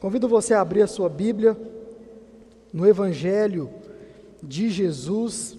[0.00, 1.56] Convido você a abrir a sua Bíblia
[2.72, 3.70] no Evangelho
[4.42, 5.56] de Jesus,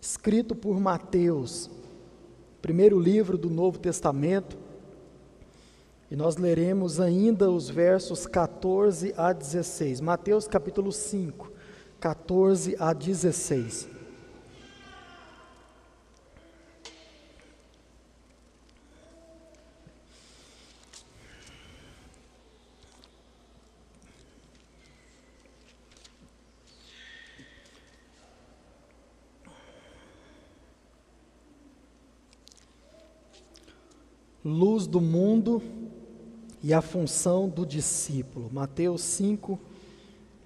[0.00, 1.70] escrito por Mateus,
[2.60, 4.58] primeiro livro do Novo Testamento,
[6.10, 10.02] e nós leremos ainda os versos 14 a 16.
[10.02, 11.50] Mateus capítulo 5,
[11.98, 13.93] 14 a 16.
[34.44, 35.62] Luz do mundo
[36.62, 38.50] e a função do discípulo.
[38.52, 39.58] Mateus 5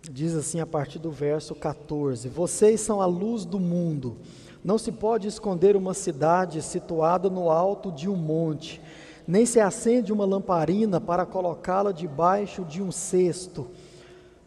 [0.09, 4.17] diz assim a partir do verso 14: Vocês são a luz do mundo.
[4.63, 8.81] Não se pode esconder uma cidade situada no alto de um monte,
[9.27, 13.69] nem se acende uma lamparina para colocá-la debaixo de um cesto,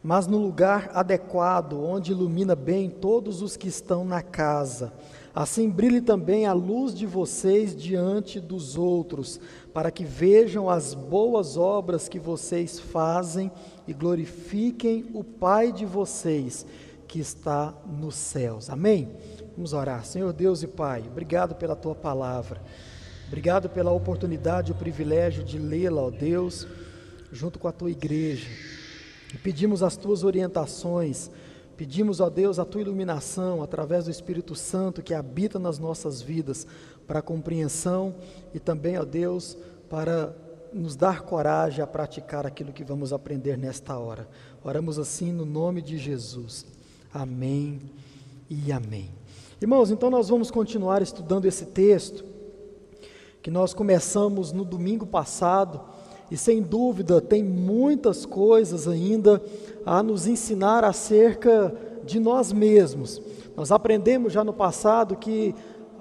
[0.01, 4.93] mas no lugar adequado, onde ilumina bem todos os que estão na casa.
[5.33, 9.39] Assim brilhe também a luz de vocês diante dos outros,
[9.73, 13.49] para que vejam as boas obras que vocês fazem
[13.87, 16.65] e glorifiquem o Pai de vocês
[17.07, 18.69] que está nos céus.
[18.69, 19.09] Amém?
[19.55, 20.05] Vamos orar.
[20.05, 22.61] Senhor Deus e Pai, obrigado pela tua palavra.
[23.27, 26.67] Obrigado pela oportunidade e o privilégio de lê-la, ó Deus,
[27.31, 28.49] junto com a tua igreja.
[29.33, 31.31] E pedimos as tuas orientações
[31.81, 36.67] Pedimos, ó Deus, a tua iluminação através do Espírito Santo que habita nas nossas vidas,
[37.07, 38.13] para a compreensão
[38.53, 39.57] e também, ó Deus,
[39.89, 40.31] para
[40.71, 44.29] nos dar coragem a praticar aquilo que vamos aprender nesta hora.
[44.63, 46.67] Oramos assim no nome de Jesus.
[47.11, 47.81] Amém
[48.47, 49.09] e amém.
[49.59, 52.23] Irmãos, então nós vamos continuar estudando esse texto
[53.41, 55.81] que nós começamos no domingo passado
[56.31, 59.43] e sem dúvida tem muitas coisas ainda
[59.85, 63.21] a nos ensinar acerca de nós mesmos.
[63.55, 65.53] Nós aprendemos já no passado que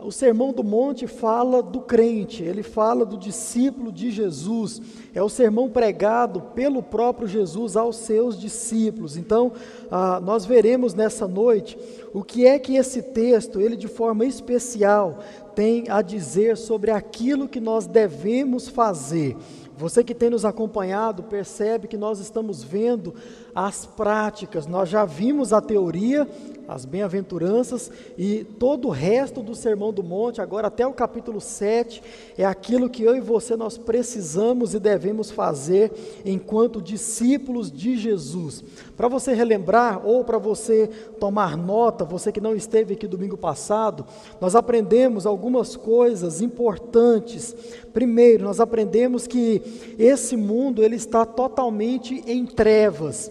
[0.02, 4.80] o Sermão do Monte fala do crente, ele fala do discípulo de Jesus.
[5.12, 9.16] É o sermão pregado pelo próprio Jesus aos seus discípulos.
[9.16, 9.52] Então,
[9.90, 11.76] ah, nós veremos nessa noite
[12.14, 15.18] o que é que esse texto, ele de forma especial,
[15.54, 19.36] tem a dizer sobre aquilo que nós devemos fazer.
[19.80, 23.14] Você que tem nos acompanhado percebe que nós estamos vendo
[23.54, 26.28] as práticas, nós já vimos a teoria,
[26.70, 32.00] as bem-aventuranças e todo o resto do Sermão do Monte, agora até o capítulo 7,
[32.38, 35.90] é aquilo que eu e você nós precisamos e devemos fazer
[36.24, 38.62] enquanto discípulos de Jesus.
[38.96, 40.88] Para você relembrar ou para você
[41.18, 44.06] tomar nota, você que não esteve aqui domingo passado,
[44.40, 47.52] nós aprendemos algumas coisas importantes.
[47.92, 49.60] Primeiro, nós aprendemos que
[49.98, 53.28] esse mundo ele está totalmente em trevas.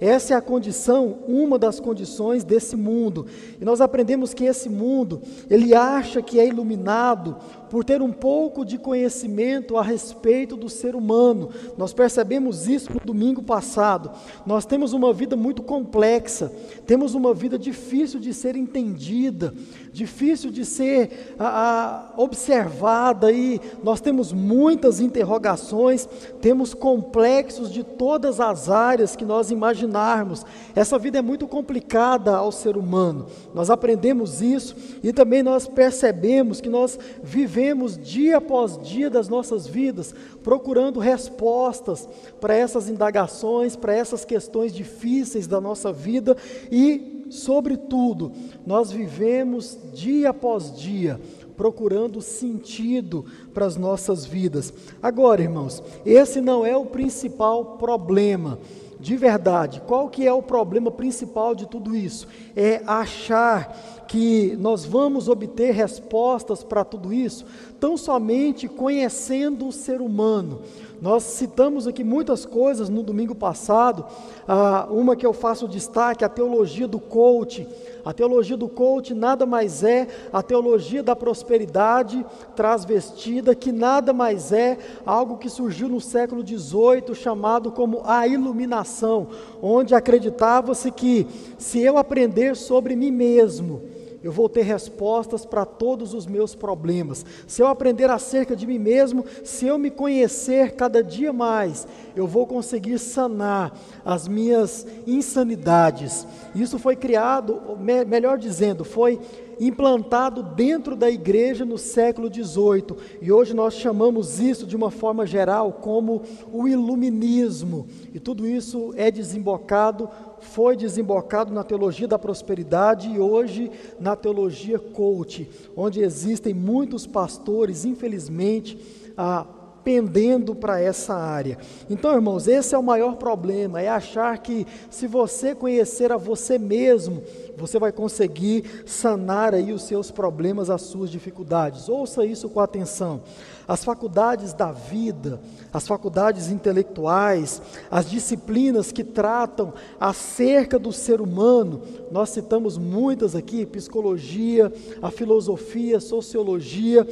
[0.00, 3.26] Essa é a condição, uma das condições desse mundo.
[3.60, 7.36] E nós aprendemos que esse mundo, ele acha que é iluminado
[7.70, 11.50] por ter um pouco de conhecimento a respeito do ser humano.
[11.78, 14.10] Nós percebemos isso no domingo passado.
[14.44, 16.52] Nós temos uma vida muito complexa,
[16.86, 19.54] temos uma vida difícil de ser entendida,
[19.92, 26.08] difícil de ser a, a, observada, e nós temos muitas interrogações,
[26.40, 29.50] temos complexos de todas as áreas que nós
[29.90, 30.46] imaginarmos.
[30.74, 33.26] Essa vida é muito complicada ao ser humano.
[33.52, 39.66] Nós aprendemos isso e também nós percebemos que nós vivemos dia após dia das nossas
[39.66, 42.08] vidas procurando respostas
[42.40, 46.36] para essas indagações, para essas questões difíceis da nossa vida
[46.70, 48.32] e, sobretudo,
[48.66, 51.20] nós vivemos dia após dia
[51.56, 54.72] procurando sentido para as nossas vidas.
[55.02, 58.58] Agora, irmãos, esse não é o principal problema
[59.00, 62.28] de verdade, qual que é o problema principal de tudo isso?
[62.54, 67.46] É achar que nós vamos obter respostas para tudo isso
[67.80, 70.60] tão somente conhecendo o ser humano.
[71.00, 74.04] Nós citamos aqui muitas coisas no domingo passado,
[74.46, 77.66] ah, uma que eu faço destaque, a teologia do coach.
[78.04, 82.24] A teologia do coach nada mais é a teologia da prosperidade
[82.56, 89.28] transvestida, que nada mais é algo que surgiu no século XVIII, chamado como a iluminação,
[89.62, 91.26] onde acreditava-se que
[91.58, 93.82] se eu aprender sobre mim mesmo,
[94.22, 97.24] eu vou ter respostas para todos os meus problemas.
[97.46, 102.26] Se eu aprender acerca de mim mesmo, se eu me conhecer cada dia mais, eu
[102.26, 106.26] vou conseguir sanar as minhas insanidades.
[106.54, 109.18] Isso foi criado, melhor dizendo, foi
[109.60, 112.96] implantado dentro da igreja no século XVIII.
[113.20, 117.86] E hoje nós chamamos isso de uma forma geral como o iluminismo.
[118.14, 120.08] E tudo isso é desembocado,
[120.40, 127.84] foi desembocado na teologia da prosperidade e hoje na teologia coach, onde existem muitos pastores,
[127.84, 128.78] infelizmente,
[129.16, 129.46] a
[129.84, 131.58] pendendo para essa área.
[131.88, 136.58] Então, irmãos, esse é o maior problema, é achar que se você conhecer a você
[136.58, 137.22] mesmo,
[137.56, 141.88] você vai conseguir sanar aí os seus problemas, as suas dificuldades.
[141.88, 143.20] Ouça isso com atenção.
[143.68, 145.40] As faculdades da vida,
[145.72, 151.80] as faculdades intelectuais, as disciplinas que tratam acerca do ser humano,
[152.10, 157.06] nós citamos muitas aqui, psicologia, a filosofia, sociologia,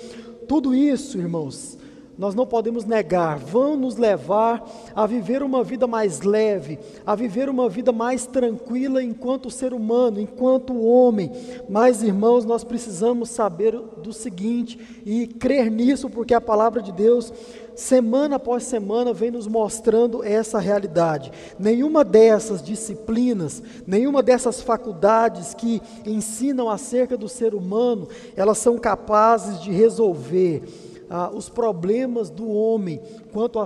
[0.48, 1.77] tudo isso, irmãos,
[2.18, 6.76] nós não podemos negar, vão nos levar a viver uma vida mais leve,
[7.06, 11.30] a viver uma vida mais tranquila enquanto ser humano, enquanto homem.
[11.68, 17.32] Mas, irmãos, nós precisamos saber do seguinte e crer nisso, porque a palavra de Deus,
[17.76, 21.30] semana após semana, vem nos mostrando essa realidade.
[21.56, 29.60] Nenhuma dessas disciplinas, nenhuma dessas faculdades que ensinam acerca do ser humano, elas são capazes
[29.60, 33.00] de resolver ah, os problemas do homem
[33.32, 33.58] quanto,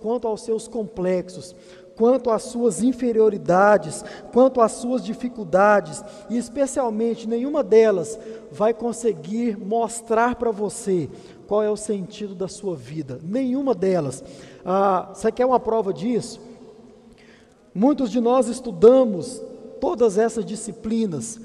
[0.00, 1.54] quanto aos seus complexos,
[1.98, 8.18] quanto às suas inferioridades, quanto às suas dificuldades, e especialmente nenhuma delas
[8.52, 11.10] vai conseguir mostrar para você
[11.48, 13.18] qual é o sentido da sua vida.
[13.22, 14.22] Nenhuma delas.
[14.64, 16.40] Ah, você quer uma prova disso?
[17.74, 19.42] Muitos de nós estudamos
[19.80, 21.40] todas essas disciplinas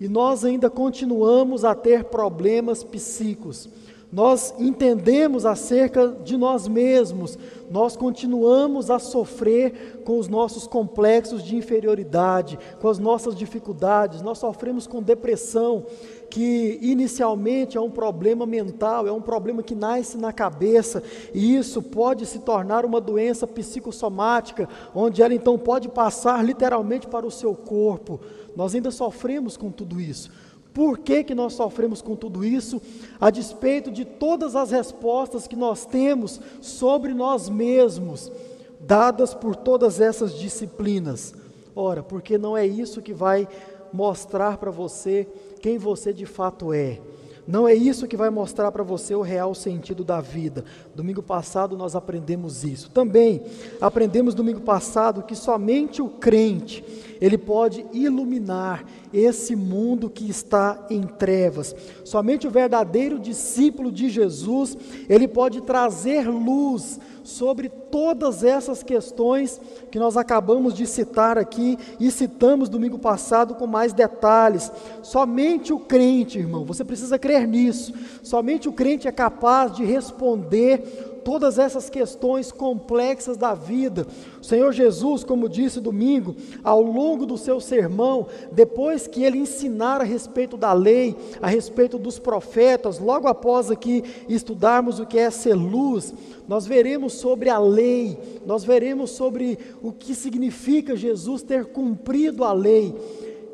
[0.00, 3.68] e nós ainda continuamos a ter problemas psíquicos
[4.16, 7.38] nós entendemos acerca de nós mesmos,
[7.70, 14.38] nós continuamos a sofrer com os nossos complexos de inferioridade, com as nossas dificuldades, nós
[14.38, 15.84] sofremos com depressão,
[16.30, 21.02] que inicialmente é um problema mental, é um problema que nasce na cabeça,
[21.34, 27.26] e isso pode se tornar uma doença psicossomática, onde ela então pode passar literalmente para
[27.26, 28.18] o seu corpo.
[28.56, 30.30] Nós ainda sofremos com tudo isso.
[30.76, 32.82] Por que, que nós sofremos com tudo isso?
[33.18, 38.30] A despeito de todas as respostas que nós temos sobre nós mesmos,
[38.78, 41.34] dadas por todas essas disciplinas.
[41.74, 43.48] Ora, porque não é isso que vai
[43.90, 45.26] mostrar para você
[45.62, 47.00] quem você de fato é.
[47.46, 50.62] Não é isso que vai mostrar para você o real sentido da vida.
[50.94, 52.90] Domingo passado nós aprendemos isso.
[52.90, 53.40] Também
[53.80, 56.84] aprendemos domingo passado que somente o crente
[57.20, 61.74] ele pode iluminar esse mundo que está em trevas.
[62.04, 64.76] Somente o verdadeiro discípulo de Jesus,
[65.08, 69.60] ele pode trazer luz sobre todas essas questões
[69.90, 74.70] que nós acabamos de citar aqui e citamos domingo passado com mais detalhes.
[75.02, 77.92] Somente o crente, irmão, você precisa crer nisso.
[78.22, 84.06] Somente o crente é capaz de responder todas essas questões complexas da vida.
[84.40, 90.00] O Senhor Jesus, como disse domingo, ao longo do seu sermão, depois que ele ensinar
[90.00, 95.28] a respeito da lei, a respeito dos profetas, logo após aqui estudarmos o que é
[95.28, 96.14] ser luz,
[96.46, 102.52] nós veremos sobre a lei, nós veremos sobre o que significa Jesus ter cumprido a
[102.52, 102.94] lei.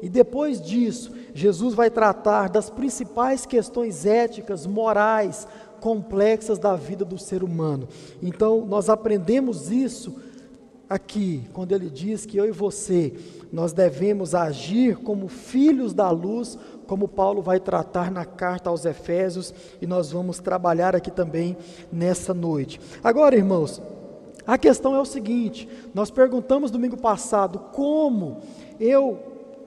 [0.02, 5.46] E depois disso, Jesus vai tratar das principais questões éticas, morais,
[5.82, 7.88] complexas da vida do ser humano.
[8.22, 10.14] Então, nós aprendemos isso
[10.88, 13.12] aqui, quando ele diz que eu e você,
[13.52, 19.52] nós devemos agir como filhos da luz, como Paulo vai tratar na carta aos Efésios,
[19.80, 21.56] e nós vamos trabalhar aqui também
[21.90, 22.80] nessa noite.
[23.02, 23.82] Agora, irmãos,
[24.46, 28.38] a questão é o seguinte: nós perguntamos domingo passado como
[28.78, 29.18] eu,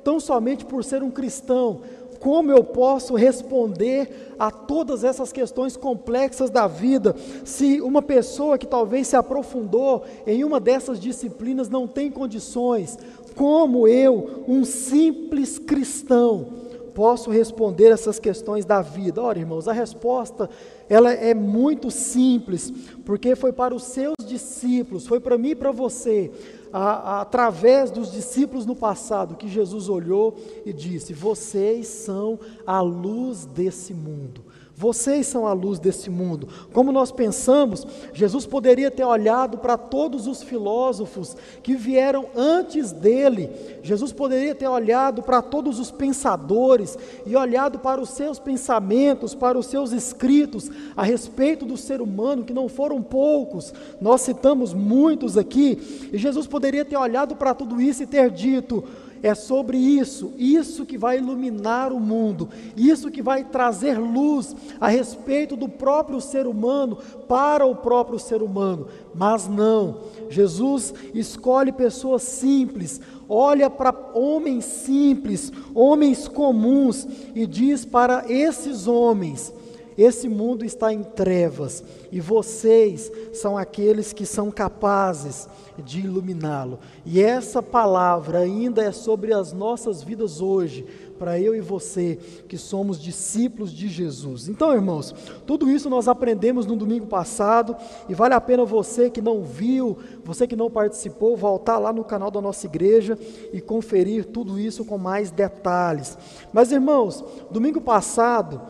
[0.01, 1.81] tão somente por ser um cristão,
[2.19, 8.67] como eu posso responder a todas essas questões complexas da vida se uma pessoa que
[8.67, 12.97] talvez se aprofundou em uma dessas disciplinas não tem condições?
[13.35, 16.47] Como eu, um simples cristão,
[16.93, 19.21] posso responder essas questões da vida?
[19.21, 20.49] Ora, irmãos, a resposta
[20.87, 22.71] ela é muito simples,
[23.03, 26.31] porque foi para os seus discípulos, foi para mim e para você
[26.75, 32.81] a, a, através dos discípulos no passado, que Jesus olhou e disse: Vocês são a
[32.81, 34.43] luz desse mundo.
[34.77, 36.49] Vocês são a luz desse mundo.
[36.73, 43.49] Como nós pensamos, Jesus poderia ter olhado para todos os filósofos que vieram antes dele.
[43.81, 49.57] Jesus poderia ter olhado para todos os pensadores e olhado para os seus pensamentos, para
[49.57, 53.73] os seus escritos a respeito do ser humano, que não foram poucos.
[54.01, 56.09] Nós citamos muitos aqui.
[56.11, 58.83] E Jesus poderia ter olhado para tudo isso e ter dito:
[59.21, 64.87] é sobre isso, isso que vai iluminar o mundo, isso que vai trazer luz a
[64.87, 68.87] respeito do próprio ser humano para o próprio ser humano.
[69.13, 78.25] Mas não, Jesus escolhe pessoas simples, olha para homens simples, homens comuns e diz para
[78.27, 79.53] esses homens:
[79.97, 85.47] esse mundo está em trevas e vocês são aqueles que são capazes
[85.81, 86.79] de iluminá-lo.
[87.05, 90.85] E essa palavra ainda é sobre as nossas vidas hoje,
[91.17, 94.47] para eu e você que somos discípulos de Jesus.
[94.49, 95.13] Então, irmãos,
[95.45, 97.75] tudo isso nós aprendemos no domingo passado
[98.09, 102.03] e vale a pena você que não viu, você que não participou, voltar lá no
[102.03, 103.17] canal da nossa igreja
[103.53, 106.17] e conferir tudo isso com mais detalhes.
[106.51, 108.61] Mas, irmãos, domingo passado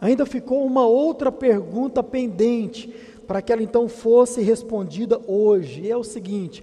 [0.00, 2.92] ainda ficou uma outra pergunta pendente
[3.26, 5.88] para que ela então fosse respondida hoje.
[5.88, 6.62] É o seguinte: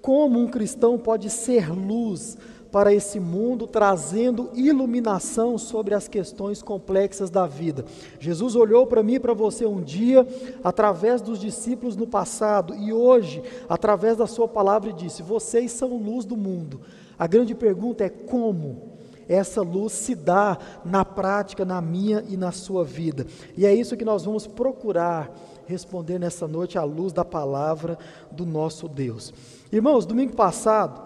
[0.00, 2.38] como um cristão pode ser luz
[2.70, 7.84] para esse mundo, trazendo iluminação sobre as questões complexas da vida?
[8.20, 10.26] Jesus olhou para mim e para você um dia,
[10.62, 16.24] através dos discípulos no passado, e hoje, através da Sua palavra, disse: Vocês são luz
[16.24, 16.80] do mundo.
[17.18, 18.96] A grande pergunta é como?
[19.28, 23.26] essa luz se dá na prática, na minha e na sua vida.
[23.56, 25.36] E é isso que nós vamos procurar
[25.66, 27.98] responder nessa noite à luz da palavra
[28.30, 29.32] do nosso Deus.
[29.70, 31.02] Irmãos, domingo passado,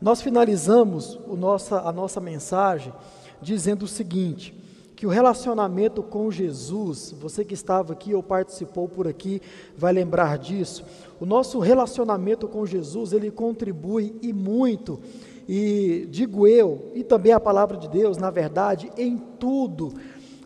[0.00, 2.92] nós finalizamos nossa, a nossa mensagem
[3.40, 4.54] dizendo o seguinte:
[4.94, 9.40] que o relacionamento com Jesus, você que estava aqui ou participou por aqui,
[9.76, 10.84] vai lembrar disso.
[11.18, 15.00] O nosso relacionamento com Jesus, ele contribui e muito
[15.48, 19.92] e digo eu, e também a palavra de Deus, na verdade, em tudo,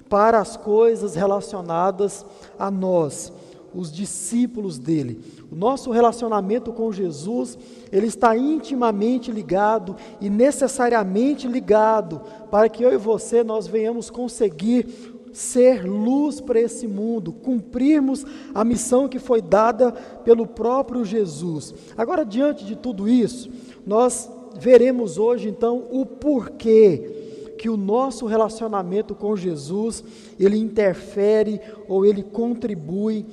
[0.08, 2.24] para as coisas relacionadas
[2.58, 3.32] a nós,
[3.74, 5.20] os discípulos dele.
[5.50, 7.58] O nosso relacionamento com Jesus,
[7.92, 12.20] ele está intimamente ligado e necessariamente ligado
[12.50, 18.64] para que eu e você nós venhamos conseguir ser luz para esse mundo, cumprirmos a
[18.64, 19.92] missão que foi dada
[20.24, 21.74] pelo próprio Jesus.
[21.94, 23.50] Agora, diante de tudo isso,
[23.86, 27.25] nós veremos hoje então o porquê
[27.66, 30.04] que o nosso relacionamento com Jesus,
[30.38, 33.26] ele interfere ou ele contribui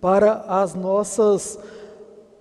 [0.00, 1.56] para as nossas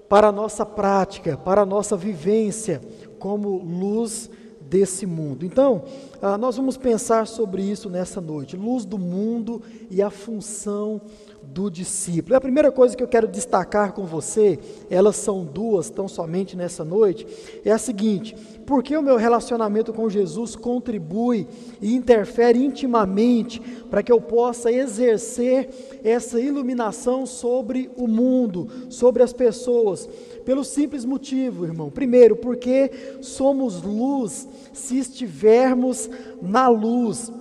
[0.10, 2.82] para a nossa prática, para a nossa vivência
[3.20, 4.28] como luz
[4.62, 5.46] desse mundo.
[5.46, 5.84] Então,
[6.20, 11.00] ah, nós vamos pensar sobre isso nessa noite, luz do mundo e a função
[11.44, 12.36] do discípulo.
[12.36, 16.84] A primeira coisa que eu quero destacar com você, elas são duas, tão somente nessa
[16.84, 17.28] noite,
[17.64, 21.48] é a seguinte: porque o meu relacionamento com Jesus contribui
[21.82, 25.70] e interfere intimamente para que eu possa exercer
[26.04, 30.08] essa iluminação sobre o mundo, sobre as pessoas,
[30.46, 31.90] pelo simples motivo, irmão.
[31.90, 32.92] Primeiro, porque
[33.22, 36.10] somos luz se estivermos
[36.42, 37.32] na luz.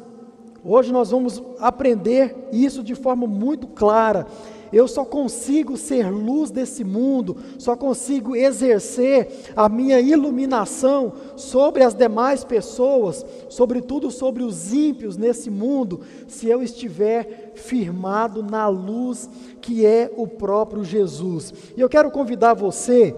[0.65, 4.27] Hoje nós vamos aprender isso de forma muito clara.
[4.73, 11.95] Eu só consigo ser luz desse mundo, só consigo exercer a minha iluminação sobre as
[11.95, 19.29] demais pessoas, sobretudo sobre os ímpios nesse mundo, se eu estiver firmado na luz
[19.61, 21.53] que é o próprio Jesus.
[21.77, 23.15] E eu quero convidar você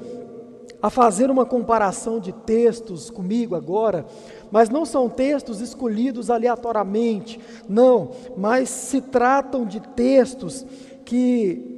[0.84, 4.04] a fazer uma comparação de textos comigo agora,
[4.50, 10.66] mas não são textos escolhidos aleatoriamente, não, mas se tratam de textos
[11.04, 11.74] que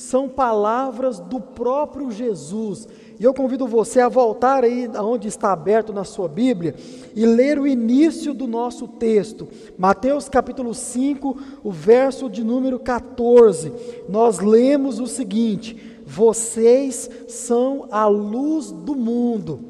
[0.00, 2.88] são palavras do próprio Jesus.
[3.18, 6.74] E eu convido você a voltar aí onde está aberto na sua Bíblia
[7.14, 13.72] e ler o início do nosso texto, Mateus capítulo 5, o verso de número 14.
[14.08, 19.60] Nós lemos o seguinte: Vocês são a luz do mundo.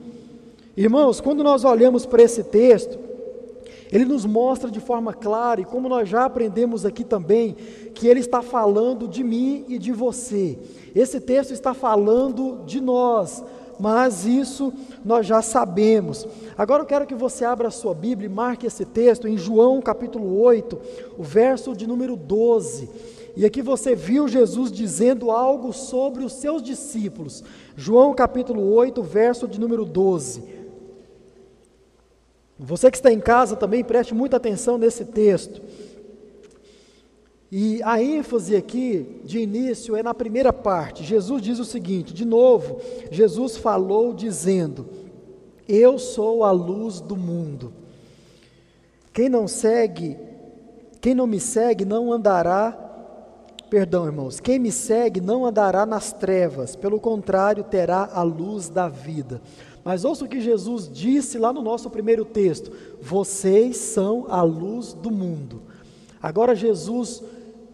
[0.76, 3.09] Irmãos, quando nós olhamos para esse texto,
[3.92, 7.56] ele nos mostra de forma clara, e como nós já aprendemos aqui também,
[7.94, 10.58] que ele está falando de mim e de você.
[10.94, 13.42] Esse texto está falando de nós,
[13.80, 14.72] mas isso
[15.04, 16.26] nós já sabemos.
[16.56, 19.80] Agora eu quero que você abra a sua Bíblia e marque esse texto em João
[19.80, 20.78] capítulo 8,
[21.18, 22.88] o verso de número 12.
[23.36, 27.42] E aqui você viu Jesus dizendo algo sobre os seus discípulos.
[27.76, 30.59] João capítulo 8, verso de número 12.
[32.62, 35.62] Você que está em casa também preste muita atenção nesse texto.
[37.50, 41.02] E a ênfase aqui, de início, é na primeira parte.
[41.02, 42.78] Jesus diz o seguinte: de novo,
[43.10, 44.86] Jesus falou dizendo:
[45.66, 47.72] Eu sou a luz do mundo.
[49.12, 50.18] Quem não segue,
[51.00, 52.90] quem não me segue, não andará
[53.70, 58.88] Perdão, irmãos, quem me segue não andará nas trevas, pelo contrário, terá a luz da
[58.88, 59.40] vida.
[59.90, 62.70] Mas ouça o que Jesus disse lá no nosso primeiro texto:
[63.02, 65.62] vocês são a luz do mundo.
[66.22, 67.20] Agora, Jesus,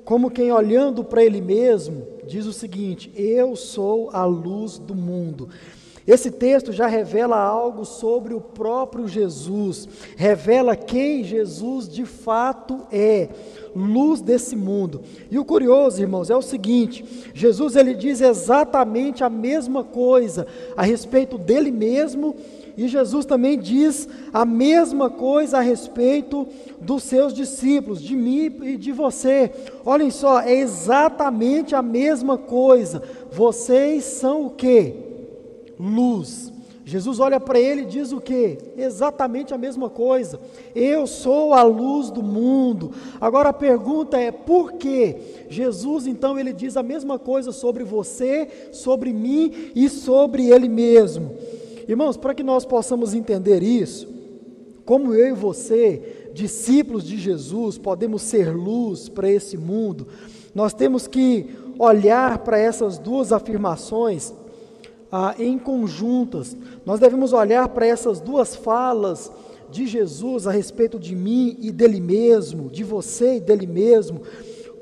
[0.02, 5.50] como quem olhando para Ele mesmo, diz o seguinte: Eu sou a luz do mundo.
[6.06, 13.28] Esse texto já revela algo sobre o próprio Jesus, revela quem Jesus de fato é,
[13.75, 15.02] luz desse mundo.
[15.28, 20.46] E o curioso, irmãos, é o seguinte: Jesus ele diz exatamente a mesma coisa
[20.76, 22.36] a respeito dele mesmo,
[22.76, 26.46] e Jesus também diz a mesma coisa a respeito
[26.80, 29.50] dos seus discípulos, de mim e de você.
[29.84, 33.02] Olhem só, é exatamente a mesma coisa.
[33.32, 35.05] Vocês são o quê?
[35.78, 36.52] Luz.
[36.88, 38.59] Jesus olha para ele e diz o que?
[38.76, 40.38] Exatamente a mesma coisa.
[40.73, 42.92] Eu sou a luz do mundo.
[43.21, 45.16] Agora a pergunta é: por que
[45.49, 51.35] Jesus então ele diz a mesma coisa sobre você, sobre mim e sobre ele mesmo?
[51.88, 54.06] Irmãos, para que nós possamos entender isso,
[54.85, 60.06] como eu e você, discípulos de Jesus, podemos ser luz para esse mundo,
[60.54, 64.33] nós temos que olhar para essas duas afirmações
[65.10, 66.56] ah, em conjuntas.
[66.84, 69.30] Nós devemos olhar para essas duas falas
[69.70, 74.22] de Jesus a respeito de mim e dele mesmo, de você e dele mesmo,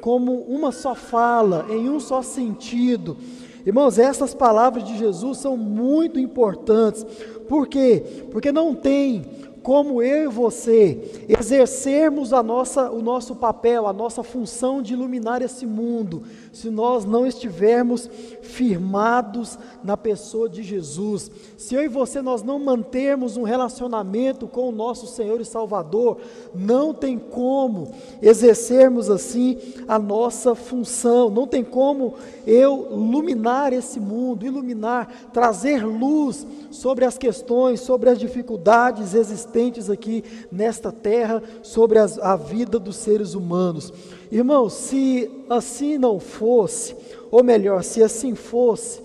[0.00, 3.16] como uma só fala, em um só sentido.
[3.64, 7.04] Irmãos, essas palavras de Jesus são muito importantes.
[7.48, 8.02] Por quê?
[8.30, 9.24] Porque não tem
[9.62, 15.40] como eu e você exercermos a nossa, o nosso papel, a nossa função de iluminar
[15.40, 16.22] esse mundo,
[16.54, 18.08] se nós não estivermos
[18.40, 21.30] firmados na pessoa de Jesus.
[21.58, 26.18] Se eu e você nós não mantermos um relacionamento com o nosso Senhor e Salvador,
[26.54, 27.92] não tem como
[28.22, 32.14] exercermos assim a nossa função, não tem como
[32.46, 40.24] eu iluminar esse mundo, iluminar, trazer luz sobre as questões, sobre as dificuldades existentes aqui
[40.50, 43.92] nesta terra sobre as, a vida dos seres humanos.
[44.34, 46.96] Irmãos, se assim não fosse,
[47.30, 49.00] ou melhor, se assim fosse,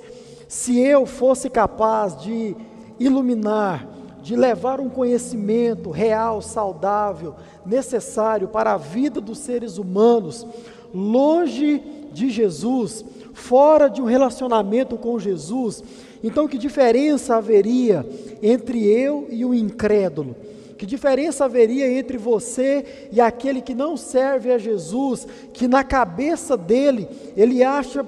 [0.48, 2.56] se eu fosse capaz de
[3.00, 3.88] iluminar,
[4.24, 10.48] de levar um conhecimento real, saudável, necessário para a vida dos seres humanos,
[10.92, 11.80] longe
[12.12, 15.84] de Jesus, fora de um relacionamento com Jesus,
[16.24, 18.06] então, que diferença haveria
[18.42, 20.36] entre eu e o incrédulo?
[20.80, 26.56] Que diferença haveria entre você e aquele que não serve a Jesus, que na cabeça
[26.56, 28.08] dele ele acha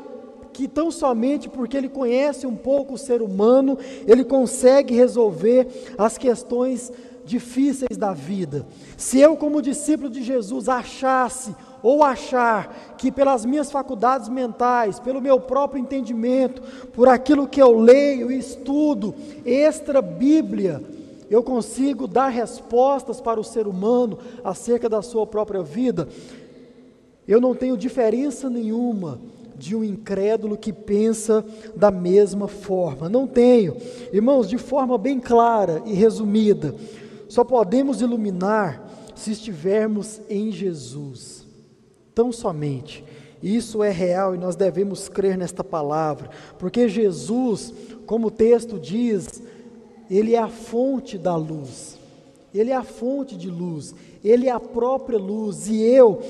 [0.54, 6.18] que tão somente porque ele conhece um pouco o ser humano, ele consegue resolver as
[6.18, 6.94] questões
[7.26, 8.66] difíceis da vida.
[8.96, 11.54] Se eu, como discípulo de Jesus, achasse
[11.84, 16.62] ou achar que pelas minhas faculdades mentais, pelo meu próprio entendimento,
[16.94, 19.14] por aquilo que eu leio e estudo,
[19.46, 20.82] extra Bíblia,
[21.32, 26.10] eu consigo dar respostas para o ser humano acerca da sua própria vida,
[27.26, 29.18] eu não tenho diferença nenhuma
[29.56, 33.08] de um incrédulo que pensa da mesma forma.
[33.08, 33.78] Não tenho.
[34.12, 36.76] Irmãos, de forma bem clara e resumida,
[37.30, 41.46] só podemos iluminar se estivermos em Jesus
[42.14, 43.06] tão somente.
[43.42, 47.74] Isso é real e nós devemos crer nesta palavra, porque Jesus,
[48.06, 49.42] como o texto diz,
[50.12, 51.98] ele é a fonte da luz.
[52.54, 56.22] Ele é a fonte de luz, ele é a própria luz, e eu,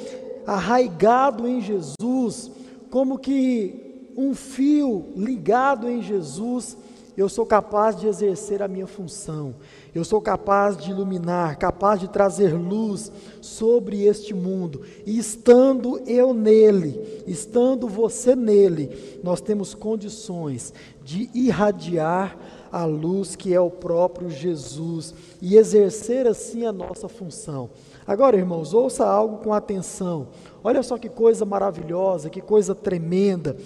[0.46, 2.52] arraigado em Jesus,
[2.92, 6.78] como que um fio ligado em Jesus,
[7.18, 9.56] eu sou capaz de exercer a minha função,
[9.96, 16.36] eu sou capaz de iluminar, capaz de trazer luz sobre este mundo, e estando eu
[16.36, 20.72] nele, estando você nele, nós temos condições
[21.04, 22.38] de irradiar
[22.72, 27.70] a luz que é o próprio Jesus e exercer assim a nossa função.
[28.08, 30.30] Agora, irmãos, ouça algo com atenção.
[30.64, 33.58] Olha só que coisa maravilhosa, que coisa tremenda.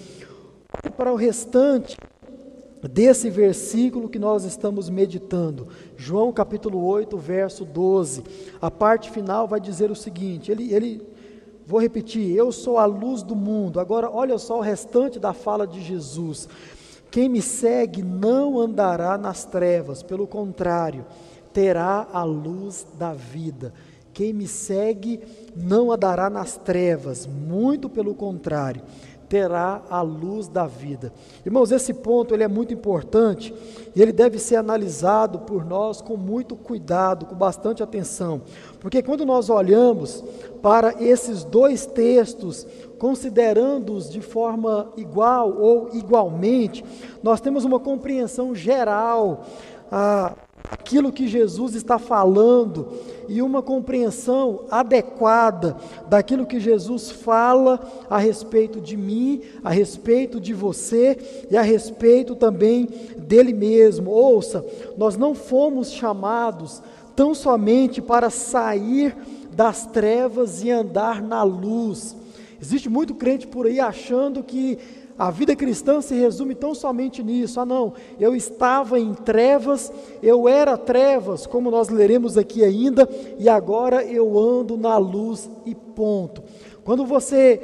[0.84, 1.96] Olhe para o restante
[2.82, 8.22] desse versículo que nós estamos meditando, João capítulo 8, verso 12.
[8.60, 11.02] A parte final vai dizer o seguinte: ele, ele,
[11.66, 13.80] vou repetir, eu sou a luz do mundo.
[13.80, 16.48] Agora, olha só o restante da fala de Jesus.
[17.10, 21.06] Quem me segue não andará nas trevas, pelo contrário,
[21.52, 23.72] terá a luz da vida.
[24.12, 25.20] Quem me segue
[25.54, 28.82] não andará nas trevas, muito pelo contrário,
[29.28, 31.12] terá a luz da vida.
[31.44, 33.54] Irmãos, esse ponto ele é muito importante
[33.94, 38.42] e ele deve ser analisado por nós com muito cuidado, com bastante atenção,
[38.86, 40.22] porque quando nós olhamos
[40.62, 42.64] para esses dois textos,
[43.00, 46.84] considerando-os de forma igual ou igualmente,
[47.20, 49.44] nós temos uma compreensão geral
[49.90, 50.36] ah,
[50.70, 52.86] aquilo que Jesus está falando
[53.28, 55.76] e uma compreensão adequada
[56.08, 62.36] daquilo que Jesus fala a respeito de mim, a respeito de você e a respeito
[62.36, 64.12] também dele mesmo.
[64.12, 64.64] Ouça,
[64.96, 66.80] nós não fomos chamados
[67.16, 69.16] tão somente para sair
[69.52, 72.14] das trevas e andar na luz.
[72.60, 74.78] Existe muito crente por aí achando que
[75.18, 77.58] a vida cristã se resume tão somente nisso.
[77.58, 79.90] Ah, não, eu estava em trevas,
[80.22, 85.74] eu era trevas, como nós leremos aqui ainda, e agora eu ando na luz e
[85.74, 86.42] ponto.
[86.84, 87.60] Quando você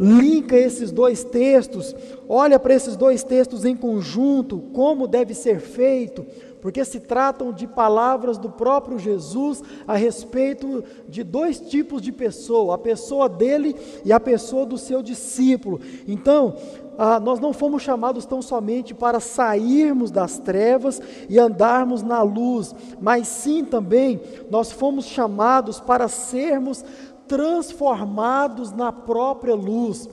[0.00, 1.94] linka esses dois textos,
[2.28, 6.24] olha para esses dois textos em conjunto, como deve ser feito,
[6.60, 12.74] porque se tratam de palavras do próprio Jesus a respeito de dois tipos de pessoa,
[12.74, 15.80] a pessoa dele e a pessoa do seu discípulo.
[16.06, 16.56] Então,
[16.98, 22.74] ah, nós não fomos chamados tão somente para sairmos das trevas e andarmos na luz,
[23.00, 26.84] mas sim também nós fomos chamados para sermos
[27.28, 30.08] transformados na própria luz.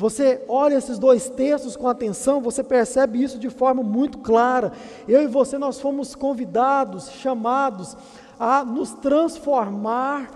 [0.00, 4.72] Você olha esses dois textos com atenção, você percebe isso de forma muito clara.
[5.06, 7.94] Eu e você, nós fomos convidados, chamados
[8.38, 10.30] a nos transformar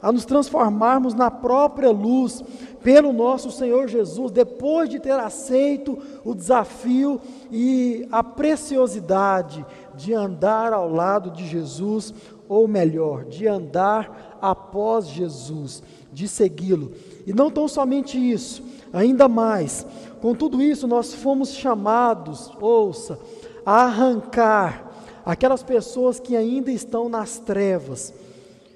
[0.00, 2.40] a nos transformarmos na própria luz
[2.80, 10.72] pelo nosso Senhor Jesus, depois de ter aceito o desafio e a preciosidade de andar
[10.72, 12.14] ao lado de Jesus,
[12.48, 16.92] ou melhor, de andar após Jesus, de segui-lo.
[17.26, 19.86] E não tão somente isso, ainda mais,
[20.20, 23.18] com tudo isso nós fomos chamados, ouça,
[23.64, 24.90] a arrancar
[25.24, 28.14] aquelas pessoas que ainda estão nas trevas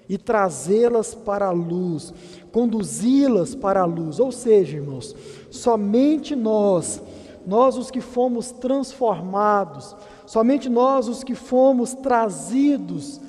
[0.09, 2.13] e trazê-las para a luz,
[2.53, 4.21] conduzi-las para a luz.
[4.21, 5.17] Ou seja, irmãos,
[5.51, 7.03] somente nós,
[7.47, 9.97] nós os que fomos transformados,
[10.27, 13.21] somente nós os que fomos trazidos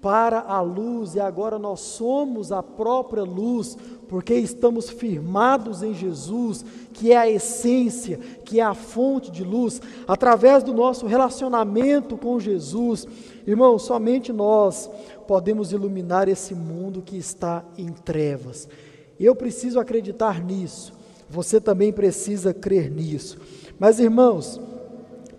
[0.00, 3.76] para a luz e agora nós somos a própria luz,
[4.10, 9.80] porque estamos firmados em Jesus, que é a essência, que é a fonte de luz,
[10.04, 13.06] através do nosso relacionamento com Jesus.
[13.46, 14.90] Irmão, somente nós
[15.28, 18.68] podemos iluminar esse mundo que está em trevas.
[19.18, 20.92] Eu preciso acreditar nisso,
[21.28, 23.38] você também precisa crer nisso.
[23.78, 24.60] Mas, irmãos,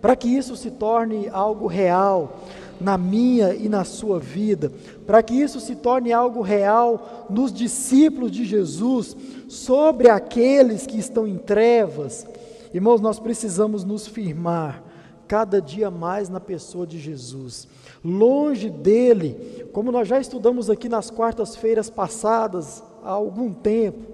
[0.00, 2.40] para que isso se torne algo real
[2.82, 4.72] na minha e na sua vida,
[5.06, 9.16] para que isso se torne algo real nos discípulos de Jesus,
[9.48, 12.26] sobre aqueles que estão em trevas,
[12.74, 14.82] irmãos, nós precisamos nos firmar
[15.28, 17.68] cada dia mais na pessoa de Jesus
[18.04, 24.12] longe dele, como nós já estudamos aqui nas quartas-feiras passadas, há algum tempo,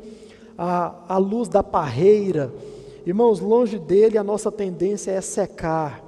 [0.57, 2.53] a, a luz da parreira,
[3.07, 6.05] irmãos, longe dele a nossa tendência é secar,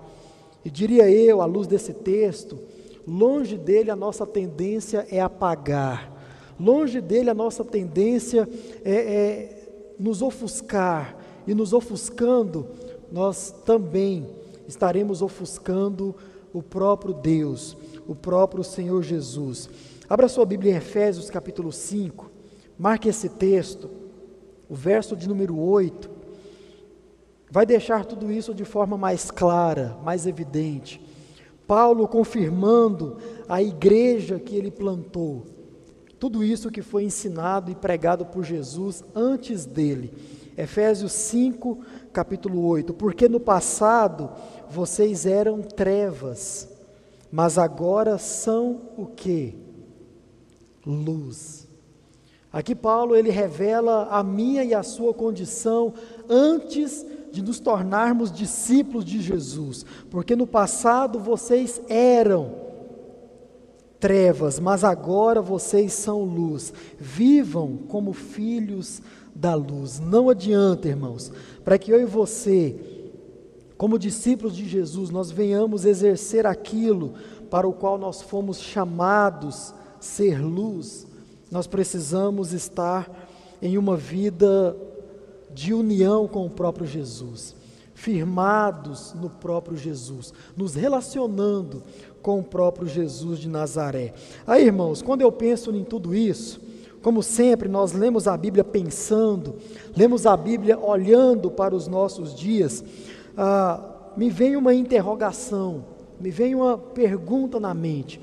[0.64, 2.59] e diria eu, à luz desse texto,
[3.07, 6.12] longe dele a nossa tendência é apagar,
[6.59, 8.49] longe dele a nossa tendência
[8.85, 9.61] é, é
[9.99, 12.66] nos ofuscar, e nos ofuscando,
[13.11, 14.27] nós também
[14.68, 16.14] estaremos ofuscando
[16.53, 19.68] o próprio Deus, o próprio Senhor Jesus.
[20.09, 22.31] Abra sua Bíblia em Efésios capítulo 5,
[22.79, 23.90] marque esse texto,
[24.68, 26.19] o verso de número 8,
[27.50, 31.00] vai deixar tudo isso de forma mais clara, mais evidente.
[31.66, 35.46] Paulo confirmando a igreja que ele plantou,
[36.18, 40.12] tudo isso que foi ensinado e pregado por Jesus antes dele.
[40.56, 41.78] Efésios 5,
[42.12, 42.92] capítulo 8.
[42.92, 44.30] Porque no passado
[44.68, 46.68] vocês eram trevas,
[47.32, 49.56] mas agora são o que?
[50.84, 51.66] Luz.
[52.52, 55.94] Aqui Paulo ele revela a minha e a sua condição
[56.28, 62.54] antes de nos tornarmos discípulos de Jesus, porque no passado vocês eram
[63.98, 66.72] trevas, mas agora vocês são luz.
[66.98, 69.02] Vivam como filhos
[69.34, 70.00] da luz.
[70.00, 71.30] Não adianta, irmãos,
[71.64, 73.00] para que eu e você
[73.80, 77.14] como discípulos de Jesus, nós venhamos exercer aquilo
[77.50, 81.06] para o qual nós fomos chamados ser luz,
[81.50, 83.10] nós precisamos estar
[83.62, 84.76] em uma vida
[85.54, 87.54] de união com o próprio Jesus,
[87.94, 91.82] firmados no próprio Jesus, nos relacionando
[92.22, 94.14] com o próprio Jesus de Nazaré.
[94.46, 96.60] Aí, irmãos, quando eu penso em tudo isso,
[97.02, 99.54] como sempre, nós lemos a Bíblia pensando,
[99.96, 102.84] lemos a Bíblia olhando para os nossos dias,
[103.36, 103.82] ah,
[104.16, 105.84] me vem uma interrogação,
[106.20, 108.20] me vem uma pergunta na mente.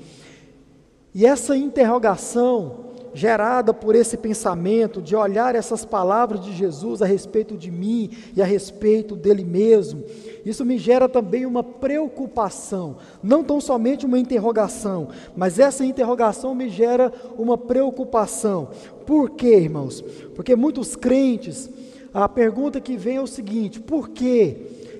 [1.12, 7.56] E essa interrogação, gerada por esse pensamento de olhar essas palavras de Jesus a respeito
[7.56, 10.04] de mim e a respeito dele mesmo,
[10.44, 16.68] isso me gera também uma preocupação, não tão somente uma interrogação, mas essa interrogação me
[16.68, 18.68] gera uma preocupação.
[19.06, 20.00] Por quê, irmãos?
[20.34, 21.68] Porque muitos crentes,
[22.12, 24.56] a pergunta que vem é o seguinte: por quê?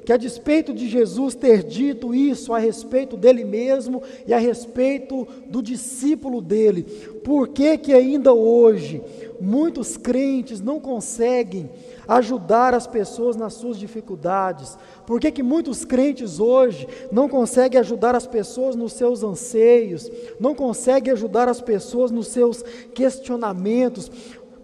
[0.08, 5.28] que a despeito de Jesus ter dito isso a respeito dele mesmo e a respeito
[5.50, 6.86] do discípulo dele,
[7.28, 9.02] por que que ainda hoje
[9.38, 11.68] muitos crentes não conseguem
[12.08, 14.78] ajudar as pessoas nas suas dificuldades?
[15.06, 20.10] Por que que muitos crentes hoje não conseguem ajudar as pessoas nos seus anseios,
[20.40, 22.62] não conseguem ajudar as pessoas nos seus
[22.94, 24.10] questionamentos?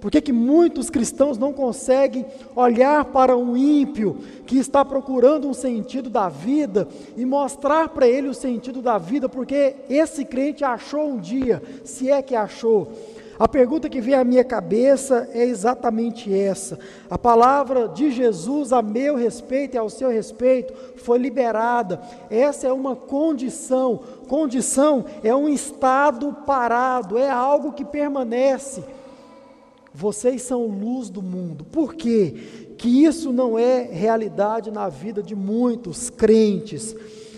[0.05, 5.55] Por que, que muitos cristãos não conseguem olhar para um ímpio que está procurando um
[5.55, 6.87] sentido da vida
[7.17, 9.31] e mostrar para ele o sentido da vida?
[9.31, 12.93] Porque esse crente achou um dia, se é que achou.
[13.38, 16.79] A pergunta que vem à minha cabeça é exatamente essa.
[17.09, 21.99] A palavra de Jesus a meu respeito e ao seu respeito foi liberada.
[22.29, 24.01] Essa é uma condição.
[24.29, 28.85] Condição é um estado parado, é algo que permanece.
[29.94, 31.64] Vocês são luz do mundo.
[31.64, 32.35] Por quê?
[32.76, 36.96] Que isso não é realidade na vida de muitos crentes.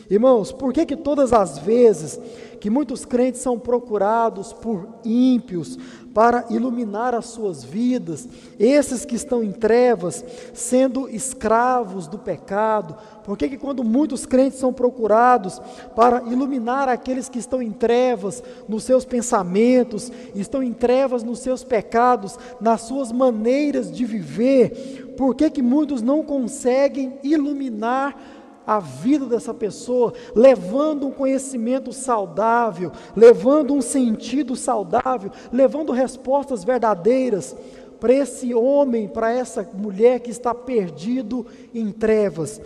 [0.09, 2.19] Irmãos, por que que todas as vezes
[2.61, 5.79] que muitos crentes são procurados por ímpios
[6.15, 8.27] para iluminar as suas vidas,
[8.59, 14.59] esses que estão em trevas, sendo escravos do pecado, por que, que quando muitos crentes
[14.59, 15.61] são procurados
[15.95, 21.63] para iluminar aqueles que estão em trevas nos seus pensamentos, estão em trevas nos seus
[21.63, 28.36] pecados, nas suas maneiras de viver, por que, que muitos não conseguem iluminar
[28.67, 37.55] a vida dessa pessoa, levando um conhecimento saudável, levando um sentido saudável, levando respostas verdadeiras
[38.01, 42.61] para esse homem, para essa mulher que está perdido em trevas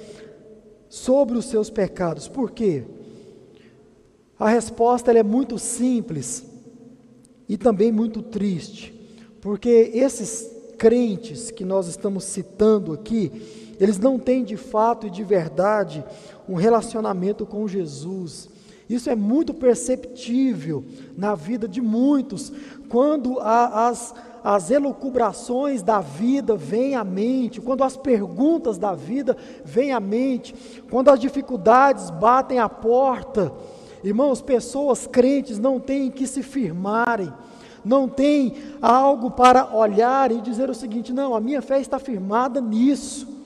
[0.89, 2.27] sobre os seus pecados.
[2.27, 2.85] Por quê?
[4.39, 6.45] A resposta é muito simples
[7.47, 8.95] e também muito triste,
[9.41, 15.25] porque esses crentes que nós estamos citando aqui, eles não têm de fato e de
[15.25, 16.05] verdade
[16.47, 18.51] um relacionamento com Jesus.
[18.90, 20.85] Isso é muito perceptível
[21.16, 22.53] na vida de muitos,
[22.88, 24.14] quando a, as,
[24.45, 30.55] as elucubrações da vida vêm à mente, quando as perguntas da vida vêm à mente,
[30.90, 33.53] quando as dificuldades batem à porta.
[34.03, 37.33] Irmãos, pessoas crentes não têm que se firmarem,
[37.85, 42.61] não têm algo para olhar e dizer o seguinte: não, a minha fé está firmada
[42.61, 43.39] nisso.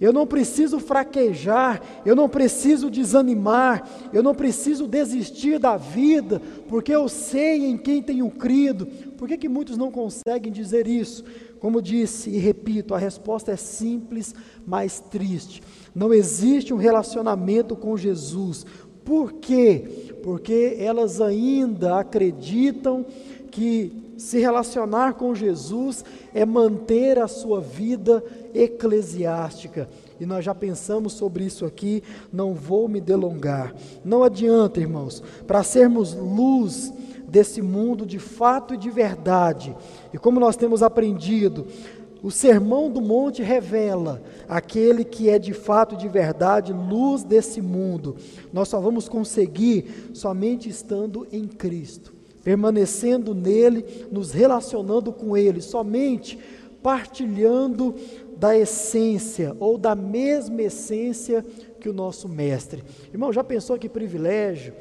[0.00, 6.94] Eu não preciso fraquejar, eu não preciso desanimar, eu não preciso desistir da vida, porque
[6.94, 8.86] eu sei em quem tenho crido.
[9.16, 11.24] Por que, que muitos não conseguem dizer isso?
[11.58, 14.34] Como disse e repito, a resposta é simples,
[14.66, 15.62] mas triste.
[15.94, 18.66] Não existe um relacionamento com Jesus.
[19.02, 20.12] Por quê?
[20.22, 23.06] Porque elas ainda acreditam
[23.50, 28.24] que se relacionar com Jesus é manter a sua vida
[28.54, 29.88] eclesiástica.
[30.18, 32.02] E nós já pensamos sobre isso aqui,
[32.32, 33.74] não vou me delongar.
[34.04, 36.92] Não adianta, irmãos, para sermos luz
[37.28, 39.76] desse mundo de fato e de verdade.
[40.12, 41.66] E como nós temos aprendido,
[42.22, 47.60] o Sermão do Monte revela aquele que é de fato e de verdade luz desse
[47.60, 48.16] mundo.
[48.52, 52.15] Nós só vamos conseguir somente estando em Cristo
[52.46, 56.38] permanecendo nele, nos relacionando com ele, somente
[56.80, 57.92] partilhando
[58.36, 61.44] da essência ou da mesma essência
[61.80, 62.84] que o nosso mestre.
[63.12, 64.74] Irmão, já pensou que privilégio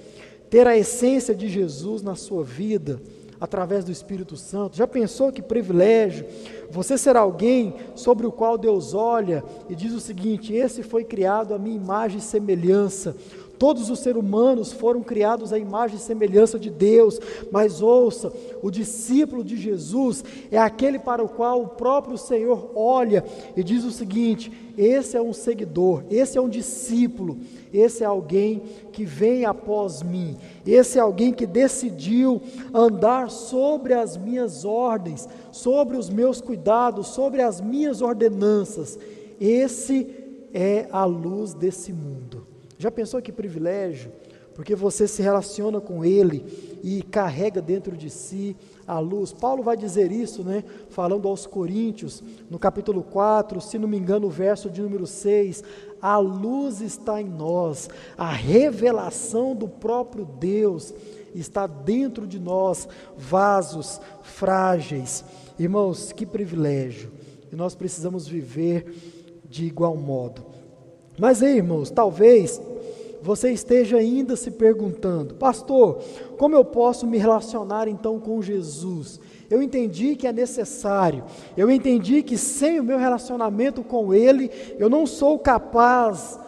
[0.47, 3.01] ter a essência de Jesus na sua vida?
[3.37, 4.77] através do Espírito Santo.
[4.77, 6.25] Já pensou que privilégio
[6.71, 11.53] você ser alguém sobre o qual Deus olha e diz o seguinte: esse foi criado
[11.53, 13.15] a minha imagem e semelhança.
[13.57, 17.19] Todos os seres humanos foram criados à imagem e semelhança de Deus,
[17.51, 23.23] mas ouça, o discípulo de Jesus é aquele para o qual o próprio Senhor olha
[23.55, 27.37] e diz o seguinte: esse é um seguidor, esse é um discípulo,
[27.73, 32.41] esse é alguém que vem após mim, esse é alguém que decidiu
[32.73, 38.99] andar sobre as minhas ordens, sobre os meus cuidados, sobre as minhas ordenanças.
[39.39, 40.07] Esse
[40.53, 42.34] é a luz desse mundo.
[42.77, 44.11] Já pensou que privilégio
[44.55, 48.55] porque você se relaciona com Ele e carrega dentro de si
[48.87, 49.33] a luz.
[49.33, 54.27] Paulo vai dizer isso, né, falando aos Coríntios, no capítulo 4, se não me engano,
[54.27, 55.61] o verso de número 6.
[56.01, 60.93] A luz está em nós, a revelação do próprio Deus
[61.33, 65.25] está dentro de nós, vasos frágeis.
[65.59, 67.11] Irmãos, que privilégio!
[67.51, 68.95] E nós precisamos viver
[69.49, 70.54] de igual modo.
[71.17, 72.61] Mas aí, irmãos, talvez
[73.21, 75.99] você esteja ainda se perguntando, pastor,
[76.37, 79.19] como eu posso me relacionar então com Jesus?
[79.49, 81.23] Eu entendi que é necessário,
[81.55, 86.39] eu entendi que sem o meu relacionamento com Ele, eu não sou capaz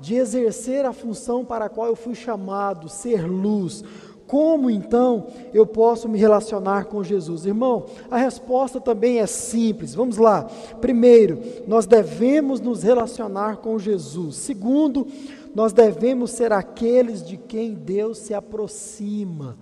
[0.00, 3.84] de exercer a função para a qual eu fui chamado, ser luz.
[4.32, 7.44] Como então eu posso me relacionar com Jesus?
[7.44, 9.94] Irmão, a resposta também é simples.
[9.94, 10.44] Vamos lá.
[10.80, 14.36] Primeiro, nós devemos nos relacionar com Jesus.
[14.36, 15.06] Segundo,
[15.54, 19.58] nós devemos ser aqueles de quem Deus se aproxima.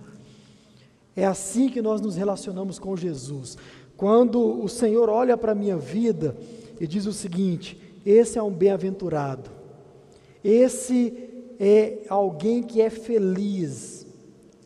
[1.17, 3.57] É assim que nós nos relacionamos com Jesus.
[3.97, 6.33] Quando o Senhor olha para a minha vida
[6.79, 9.51] e diz o seguinte: esse é um bem-aventurado,
[10.41, 11.13] esse
[11.59, 14.00] é alguém que é feliz,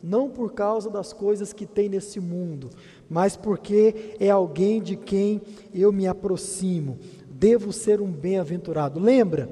[0.06, 2.70] não por causa das coisas que tem nesse mundo,
[3.10, 5.42] mas porque é alguém de quem
[5.74, 6.98] eu me aproximo.
[7.28, 9.00] Devo ser um bem-aventurado.
[9.00, 9.50] Lembra?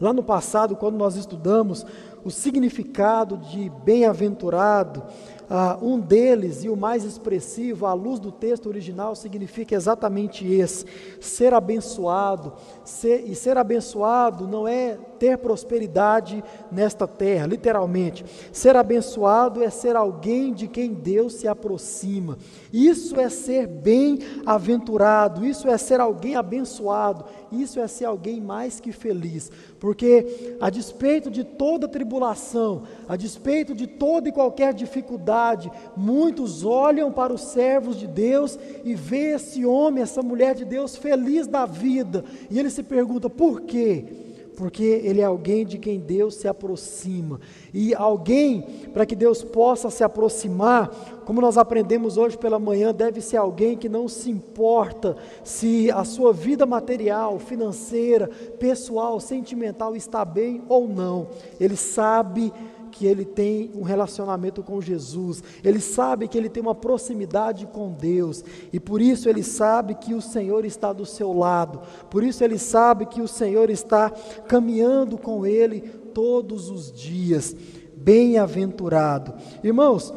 [0.00, 1.86] Lá no passado, quando nós estudamos
[2.24, 5.04] o significado de bem-aventurado,
[5.48, 10.84] ah, um deles, e o mais expressivo, à luz do texto original, significa exatamente esse:
[11.20, 12.52] ser abençoado.
[12.84, 18.24] Ser, e ser abençoado não é ter prosperidade nesta terra, literalmente.
[18.52, 22.38] Ser abençoado é ser alguém de quem Deus se aproxima.
[22.72, 28.92] Isso é ser bem-aventurado, isso é ser alguém abençoado, isso é ser alguém mais que
[28.92, 29.50] feliz.
[29.80, 37.10] Porque, a despeito de toda tribulação, a despeito de toda e qualquer dificuldade, muitos olham
[37.10, 41.64] para os servos de Deus e vê esse homem, essa mulher de Deus feliz da
[41.64, 44.27] vida, e ele se pergunta: por quê?
[44.58, 47.38] Porque ele é alguém de quem Deus se aproxima.
[47.72, 50.90] E alguém, para que Deus possa se aproximar,
[51.24, 56.02] como nós aprendemos hoje pela manhã, deve ser alguém que não se importa se a
[56.02, 61.28] sua vida material, financeira, pessoal, sentimental está bem ou não.
[61.60, 62.52] Ele sabe
[62.98, 67.92] que ele tem um relacionamento com Jesus, ele sabe que ele tem uma proximidade com
[67.92, 71.80] Deus, e por isso ele sabe que o Senhor está do seu lado,
[72.10, 74.10] por isso ele sabe que o Senhor está
[74.48, 75.80] caminhando com ele
[76.12, 77.54] todos os dias.
[77.94, 79.34] Bem-aventurado.
[79.62, 80.12] Irmãos,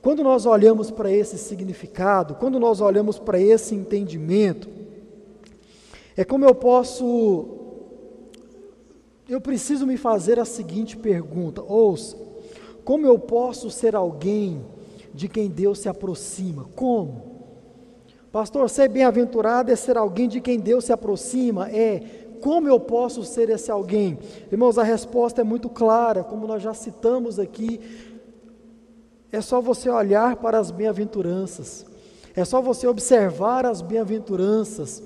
[0.00, 4.70] quando nós olhamos para esse significado, quando nós olhamos para esse entendimento,
[6.16, 7.61] é como eu posso
[9.32, 12.16] eu preciso me fazer a seguinte pergunta: ouça,
[12.84, 14.64] como eu posso ser alguém
[15.14, 16.68] de quem Deus se aproxima?
[16.74, 17.32] Como?
[18.30, 21.70] Pastor, ser bem-aventurado é ser alguém de quem Deus se aproxima?
[21.70, 22.20] É.
[22.40, 24.18] Como eu posso ser esse alguém?
[24.50, 27.78] Irmãos, a resposta é muito clara, como nós já citamos aqui.
[29.30, 31.86] É só você olhar para as bem-aventuranças,
[32.34, 35.02] é só você observar as bem-aventuranças.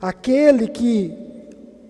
[0.00, 1.32] Aquele que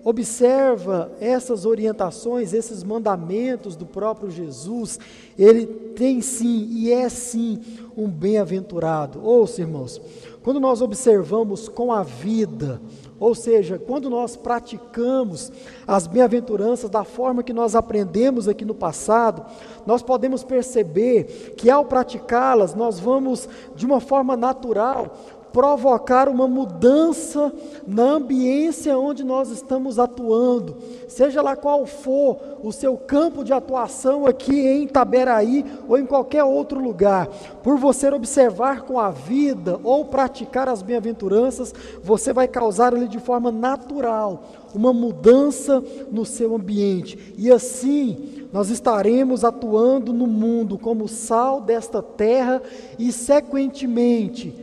[0.04, 4.98] observa essas orientações, esses mandamentos do próprio Jesus,
[5.38, 7.60] ele tem sim e é sim
[7.96, 9.24] um bem-aventurado.
[9.24, 10.00] Ouça, irmãos,
[10.42, 12.80] quando nós observamos com a vida,
[13.20, 15.52] ou seja, quando nós praticamos
[15.86, 19.44] as bem-aventuranças da forma que nós aprendemos aqui no passado,
[19.86, 25.16] nós podemos perceber que ao praticá-las, nós vamos, de uma forma natural,
[25.52, 27.52] provocar uma mudança
[27.86, 34.26] na ambiência onde nós estamos atuando, seja lá qual for o seu campo de atuação
[34.26, 37.28] aqui em Itaberaí ou em qualquer outro lugar,
[37.62, 43.18] por você observar com a vida ou praticar as bem-aventuranças, você vai causar ali de
[43.18, 51.08] forma natural uma mudança no seu ambiente, e assim nós estaremos atuando no mundo como
[51.08, 52.62] sal desta terra
[52.98, 54.61] e, sequentemente,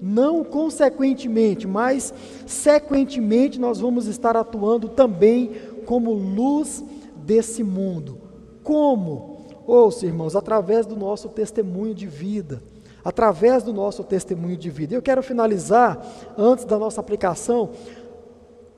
[0.00, 2.14] não consequentemente, mas
[2.46, 5.52] sequentemente nós vamos estar atuando também
[5.84, 6.84] como luz
[7.16, 8.18] desse mundo.
[8.62, 9.38] Como?
[9.66, 12.62] Ouça, irmãos, através do nosso testemunho de vida.
[13.04, 14.94] Através do nosso testemunho de vida.
[14.94, 16.04] Eu quero finalizar,
[16.36, 17.70] antes da nossa aplicação,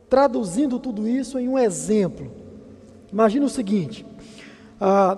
[0.09, 2.31] traduzindo tudo isso em um exemplo.
[3.13, 4.07] Imagina o seguinte:
[4.81, 5.17] ah,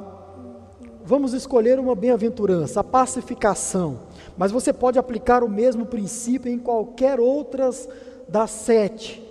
[1.05, 4.01] vamos escolher uma bem-aventurança, a pacificação.
[4.37, 7.89] Mas você pode aplicar o mesmo princípio em qualquer outras
[8.29, 9.23] das sete.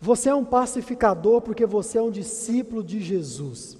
[0.00, 3.76] Você é um pacificador porque você é um discípulo de Jesus.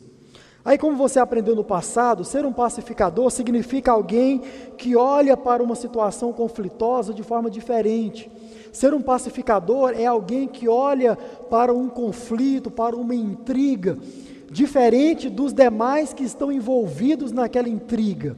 [0.65, 4.43] Aí, como você aprendeu no passado, ser um pacificador significa alguém
[4.77, 8.31] que olha para uma situação conflitosa de forma diferente.
[8.73, 13.97] Ser um pacificador é alguém que olha para um conflito, para uma intriga,
[14.51, 18.37] diferente dos demais que estão envolvidos naquela intriga.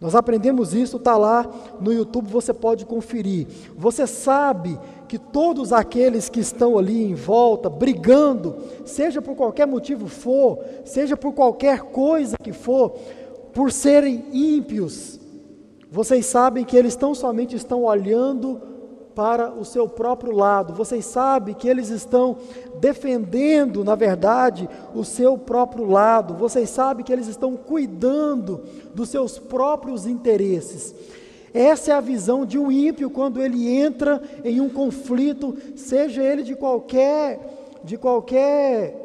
[0.00, 1.48] Nós aprendemos isso, está lá
[1.80, 3.46] no YouTube, você pode conferir.
[3.76, 4.78] Você sabe
[5.08, 11.16] que todos aqueles que estão ali em volta, brigando, seja por qualquer motivo for, seja
[11.16, 12.90] por qualquer coisa que for,
[13.54, 15.18] por serem ímpios,
[15.90, 18.60] vocês sabem que eles tão somente estão olhando
[19.16, 20.74] para o seu próprio lado.
[20.74, 22.36] Vocês sabem que eles estão
[22.78, 26.34] defendendo, na verdade, o seu próprio lado.
[26.34, 28.62] Vocês sabem que eles estão cuidando
[28.94, 30.94] dos seus próprios interesses.
[31.54, 36.42] Essa é a visão de um ímpio quando ele entra em um conflito, seja ele
[36.42, 39.04] de qualquer de qualquer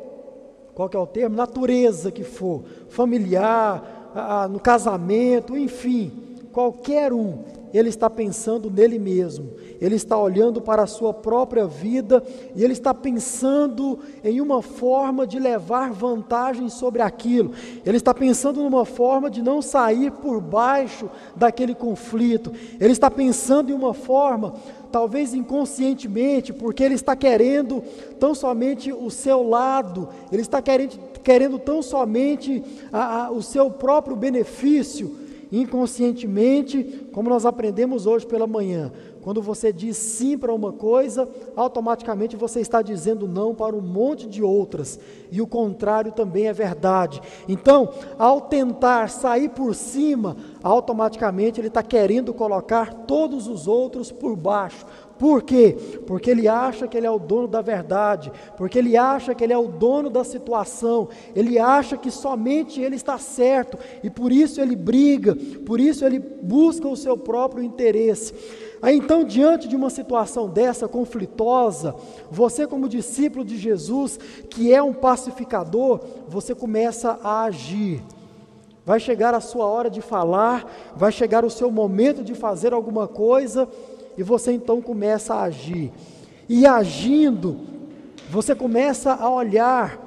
[0.74, 6.12] qual é o termo, natureza que for, familiar, no casamento, enfim,
[6.52, 12.24] qualquer um ele está pensando nele mesmo, ele está olhando para a sua própria vida
[12.56, 17.52] e ele está pensando em uma forma de levar vantagem sobre aquilo,
[17.86, 23.72] ele está pensando numa forma de não sair por baixo daquele conflito, ele está pensando
[23.72, 24.54] em uma forma,
[24.92, 27.82] talvez inconscientemente, porque ele está querendo
[28.20, 32.62] tão somente o seu lado, ele está querendo, querendo tão somente
[32.92, 35.21] a, a, o seu próprio benefício
[35.52, 38.92] inconscientemente, como nós aprendemos hoje pela manhã.
[39.22, 44.28] Quando você diz sim para uma coisa, automaticamente você está dizendo não para um monte
[44.28, 45.00] de outras,
[45.32, 47.22] e o contrário também é verdade.
[47.48, 54.36] Então, ao tentar sair por cima, automaticamente ele está querendo colocar todos os outros por
[54.36, 54.86] baixo,
[55.22, 55.78] por quê?
[56.08, 59.54] Porque ele acha que ele é o dono da verdade, porque ele acha que ele
[59.54, 64.60] é o dono da situação, ele acha que somente ele está certo e por isso
[64.60, 68.34] ele briga, por isso ele busca o seu próprio interesse.
[68.82, 71.94] Aí então, diante de uma situação dessa conflitosa,
[72.32, 74.18] você, como discípulo de Jesus,
[74.50, 78.02] que é um pacificador, você começa a agir.
[78.84, 80.66] Vai chegar a sua hora de falar,
[80.96, 83.70] vai chegar o seu momento de fazer alguma coisa,
[84.22, 85.92] e você então começa a agir.
[86.48, 87.60] E agindo,
[88.30, 90.00] você começa a olhar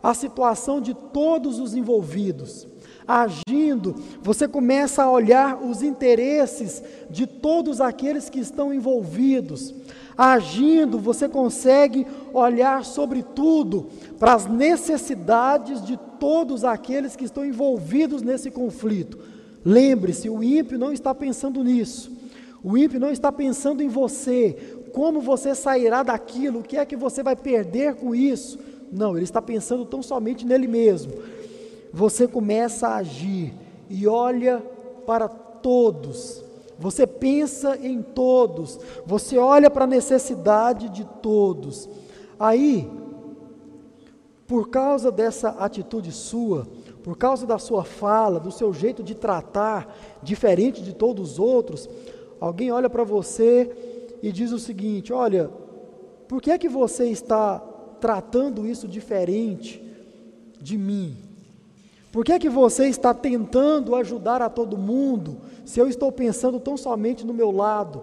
[0.00, 2.68] a situação de todos os envolvidos.
[3.06, 9.74] Agindo, você começa a olhar os interesses de todos aqueles que estão envolvidos.
[10.16, 13.88] Agindo, você consegue olhar, sobretudo,
[14.20, 19.18] para as necessidades de todos aqueles que estão envolvidos nesse conflito.
[19.64, 22.21] Lembre-se, o ímpio não está pensando nisso.
[22.62, 26.96] O ímpio não está pensando em você, como você sairá daquilo, o que é que
[26.96, 28.58] você vai perder com isso.
[28.90, 31.12] Não, ele está pensando tão somente nele mesmo.
[31.92, 33.52] Você começa a agir
[33.88, 34.62] e olha
[35.06, 36.42] para todos.
[36.78, 38.78] Você pensa em todos.
[39.06, 41.88] Você olha para a necessidade de todos.
[42.38, 42.90] Aí,
[44.46, 46.66] por causa dessa atitude sua,
[47.02, 51.88] por causa da sua fala, do seu jeito de tratar, diferente de todos os outros,
[52.42, 53.70] Alguém olha para você
[54.20, 55.48] e diz o seguinte: Olha,
[56.26, 57.60] por que é que você está
[58.00, 59.80] tratando isso diferente
[60.60, 61.16] de mim?
[62.10, 66.58] Por que é que você está tentando ajudar a todo mundo se eu estou pensando
[66.58, 68.02] tão somente no meu lado?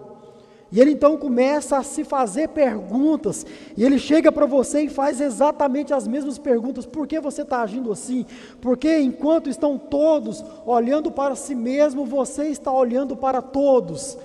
[0.72, 3.44] E ele então começa a se fazer perguntas,
[3.76, 7.60] e ele chega para você e faz exatamente as mesmas perguntas: por que você está
[7.60, 8.24] agindo assim?
[8.58, 14.16] Porque enquanto estão todos olhando para si mesmo, você está olhando para todos.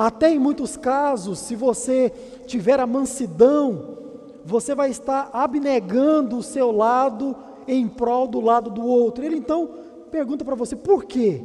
[0.00, 2.10] Até em muitos casos, se você
[2.46, 3.98] tiver a mansidão,
[4.46, 7.36] você vai estar abnegando o seu lado
[7.68, 9.22] em prol do lado do outro.
[9.22, 9.68] Ele então
[10.10, 11.44] pergunta para você: por quê?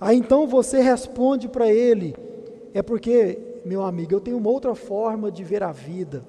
[0.00, 2.16] Aí então você responde para ele:
[2.74, 6.26] é porque, meu amigo, eu tenho uma outra forma de ver a vida,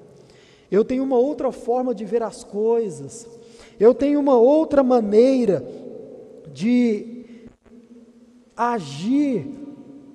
[0.70, 3.26] eu tenho uma outra forma de ver as coisas,
[3.80, 5.68] eu tenho uma outra maneira
[6.52, 7.40] de
[8.56, 9.67] agir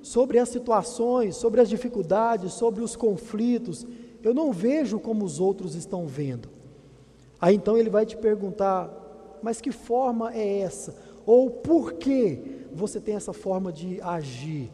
[0.04, 3.88] sobre as situações, sobre as dificuldades, sobre os conflitos,
[4.22, 6.50] eu não vejo como os outros estão vendo.
[7.40, 10.94] Aí então ele vai te perguntar: mas que forma é essa?
[11.26, 14.70] Ou por que você tem essa forma de agir?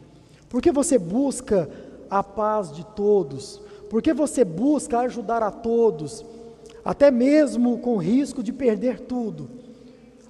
[0.48, 1.70] Por que você busca
[2.10, 3.62] a paz de todos?
[3.88, 6.24] Por que você busca ajudar a todos,
[6.84, 9.48] até mesmo com risco de perder tudo?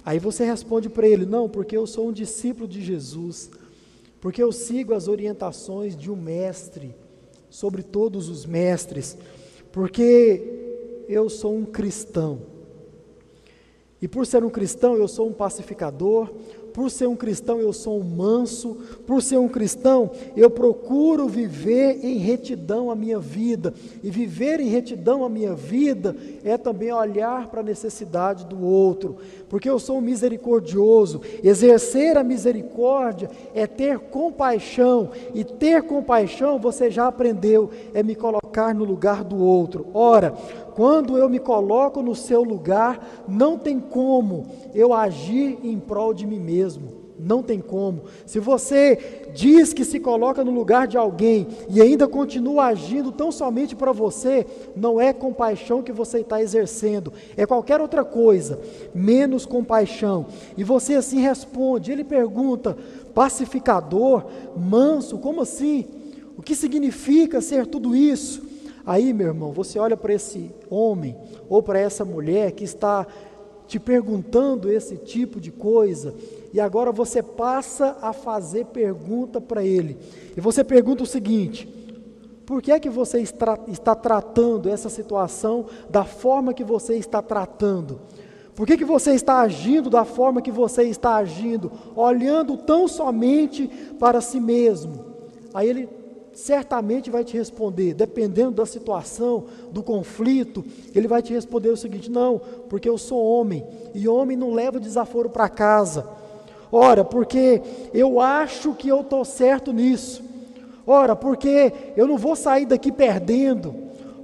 [0.05, 3.49] Aí você responde para ele: não, porque eu sou um discípulo de Jesus
[4.21, 6.95] porque eu sigo as orientações de um mestre
[7.49, 9.17] sobre todos os mestres,
[9.71, 12.43] porque eu sou um cristão.
[13.99, 16.29] E por ser um cristão, eu sou um pacificador,
[16.73, 22.03] por ser um cristão, eu sou um manso, por ser um cristão, eu procuro viver
[22.03, 27.47] em retidão a minha vida, e viver em retidão a minha vida é também olhar
[27.47, 29.17] para a necessidade do outro,
[29.49, 31.21] porque eu sou misericordioso.
[31.43, 38.40] Exercer a misericórdia é ter compaixão, e ter compaixão, você já aprendeu, é me colocar
[38.75, 39.87] no lugar do outro.
[39.93, 40.33] Ora,
[40.75, 46.25] quando eu me coloco no seu lugar, não tem como eu agir em prol de
[46.25, 47.01] mim mesmo.
[47.23, 48.05] Não tem como.
[48.25, 53.31] Se você diz que se coloca no lugar de alguém e ainda continua agindo tão
[53.31, 54.45] somente para você,
[54.75, 58.59] não é compaixão que você está exercendo, é qualquer outra coisa,
[58.93, 60.25] menos compaixão.
[60.57, 61.91] E você assim responde.
[61.91, 62.75] Ele pergunta:
[63.13, 64.25] pacificador,
[64.57, 66.00] manso, como assim?
[66.37, 68.41] O que significa ser tudo isso?
[68.85, 71.15] Aí, meu irmão, você olha para esse homem
[71.47, 73.05] ou para essa mulher que está
[73.67, 76.13] te perguntando esse tipo de coisa,
[76.53, 79.97] e agora você passa a fazer pergunta para ele.
[80.35, 81.69] E você pergunta o seguinte:
[82.45, 87.21] por que é que você está, está tratando essa situação da forma que você está
[87.21, 88.01] tratando?
[88.53, 93.69] Por que, que você está agindo da forma que você está agindo, olhando tão somente
[93.97, 95.05] para si mesmo?
[95.53, 96.00] Aí ele
[96.41, 102.09] certamente vai te responder, dependendo da situação, do conflito, ele vai te responder o seguinte:
[102.09, 103.63] não, porque eu sou homem,
[103.93, 106.07] e homem não leva desaforo para casa.
[106.71, 107.61] Ora, porque
[107.93, 110.23] eu acho que eu estou certo nisso.
[110.87, 113.75] Ora, porque eu não vou sair daqui perdendo.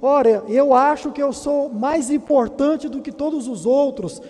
[0.02, 4.20] Ora, eu acho que eu sou mais importante do que todos os outros.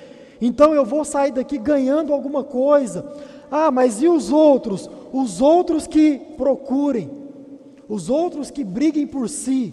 [0.40, 3.06] Então eu vou sair daqui ganhando alguma coisa.
[3.50, 4.90] Ah, mas e os outros?
[5.12, 7.27] Os outros que procurem
[7.88, 9.72] os outros que briguem por si.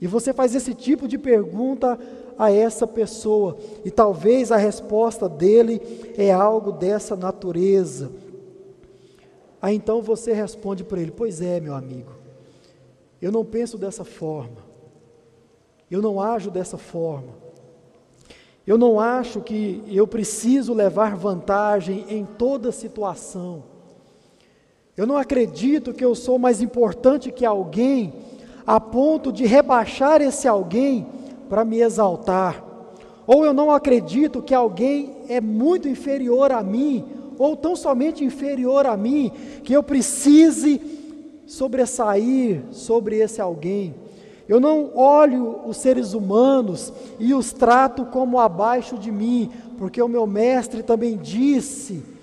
[0.00, 1.98] E você faz esse tipo de pergunta
[2.38, 5.80] a essa pessoa, e talvez a resposta dele
[6.18, 8.10] é algo dessa natureza.
[9.60, 12.12] Aí então você responde para ele: Pois é, meu amigo,
[13.22, 14.58] eu não penso dessa forma,
[15.90, 17.32] eu não ajo dessa forma,
[18.66, 23.75] eu não acho que eu preciso levar vantagem em toda situação.
[24.96, 28.14] Eu não acredito que eu sou mais importante que alguém
[28.66, 31.06] a ponto de rebaixar esse alguém
[31.50, 32.64] para me exaltar.
[33.26, 37.04] Ou eu não acredito que alguém é muito inferior a mim,
[37.38, 39.30] ou tão somente inferior a mim,
[39.62, 40.80] que eu precise
[41.46, 43.94] sobressair sobre esse alguém.
[44.48, 50.08] Eu não olho os seres humanos e os trato como abaixo de mim, porque o
[50.08, 52.15] meu mestre também disse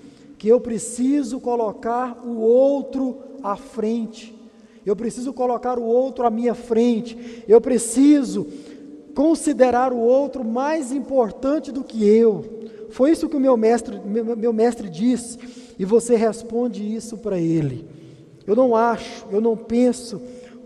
[0.44, 4.38] que eu preciso colocar o outro à frente,
[4.84, 8.46] eu preciso colocar o outro à minha frente, eu preciso
[9.14, 12.44] considerar o outro mais importante do que eu.
[12.90, 15.38] Foi isso que o meu mestre, meu, mestre disse,
[15.78, 17.88] e você responde isso para ele.
[18.46, 20.20] Eu não acho, eu não penso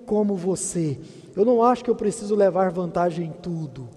[0.04, 0.98] como você.
[1.36, 3.88] Eu não acho que eu preciso levar vantagem em tudo,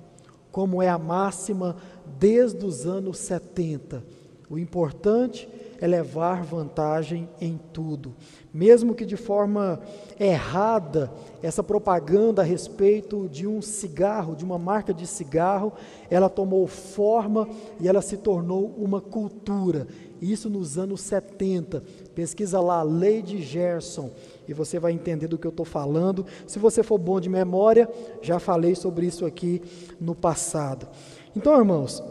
[0.52, 1.76] como é a máxima
[2.20, 4.04] desde os anos 70.
[4.48, 5.50] O importante
[5.82, 8.14] é levar vantagem em tudo.
[8.54, 9.82] Mesmo que de forma
[10.20, 11.12] errada,
[11.42, 15.74] essa propaganda a respeito de um cigarro, de uma marca de cigarro,
[16.10, 19.88] ela tomou forma e ela se tornou uma cultura.
[20.22, 21.84] Isso nos anos 70.
[22.14, 24.12] Pesquisa lá, Lei de Gerson,
[24.48, 26.28] e você vai entender do que eu estou falando.
[26.46, 27.90] Se você for bom de memória,
[28.22, 29.64] já falei sobre isso aqui
[30.00, 30.88] no passado.
[31.36, 32.04] Então, irmãos,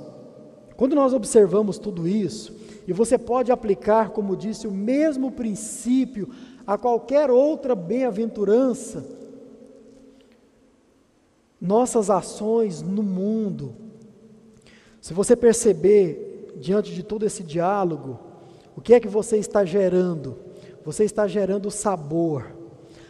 [0.76, 2.58] quando nós observamos tudo isso,
[2.90, 6.28] e você pode aplicar, como disse, o mesmo princípio
[6.66, 9.06] a qualquer outra bem-aventurança.
[11.60, 13.76] Nossas ações no mundo.
[15.00, 18.18] Se você perceber, diante de todo esse diálogo,
[18.76, 20.36] o que é que você está gerando?
[20.84, 22.50] Você está gerando sabor.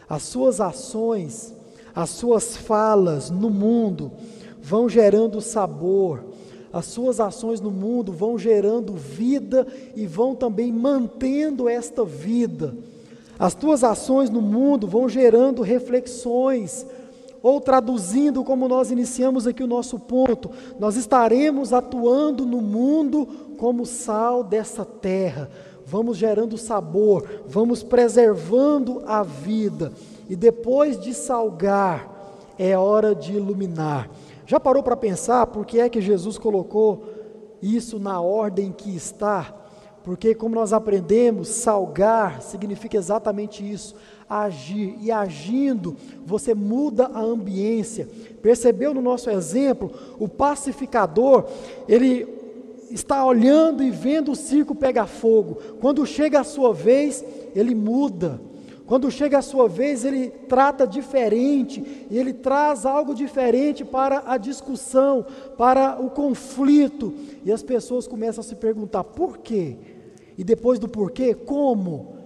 [0.07, 1.55] As suas ações,
[1.95, 4.12] as suas falas no mundo
[4.61, 6.22] vão gerando sabor
[6.72, 9.66] as suas ações no mundo vão gerando vida
[9.96, 12.74] e vão também mantendo esta vida.
[13.38, 16.86] As tuas ações no mundo vão gerando reflexões,
[17.42, 23.86] ou traduzindo como nós iniciamos aqui o nosso ponto, nós estaremos atuando no mundo como
[23.86, 25.50] sal dessa terra.
[25.86, 29.92] Vamos gerando sabor, vamos preservando a vida.
[30.28, 32.08] E depois de salgar,
[32.58, 34.08] é hora de iluminar.
[34.51, 37.05] Já parou para pensar por que é que Jesus colocou
[37.62, 39.55] isso na ordem que está?
[40.03, 43.94] Porque, como nós aprendemos, salgar significa exatamente isso,
[44.28, 44.96] agir.
[45.01, 45.96] E agindo,
[46.26, 48.09] você muda a ambiência.
[48.42, 49.92] Percebeu no nosso exemplo?
[50.18, 51.44] O pacificador,
[51.86, 52.26] ele
[52.90, 55.59] está olhando e vendo o circo pegar fogo.
[55.80, 57.24] Quando chega a sua vez,
[57.55, 58.40] ele muda.
[58.91, 65.24] Quando chega a sua vez, ele trata diferente, ele traz algo diferente para a discussão,
[65.57, 67.14] para o conflito.
[67.45, 69.76] E as pessoas começam a se perguntar: por quê?
[70.36, 72.16] E depois do porquê, como?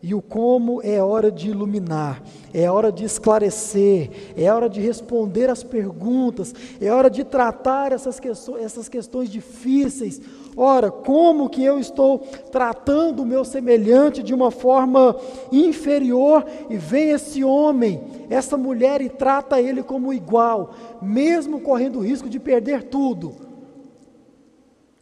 [0.00, 2.22] E o como é hora de iluminar,
[2.54, 8.20] é hora de esclarecer, é hora de responder as perguntas, é hora de tratar essas
[8.20, 10.22] questões, essas questões difíceis.
[10.56, 12.18] Ora, como que eu estou
[12.50, 15.16] tratando o meu semelhante de uma forma
[15.52, 22.02] inferior e vem esse homem, essa mulher e trata ele como igual, mesmo correndo o
[22.02, 23.34] risco de perder tudo?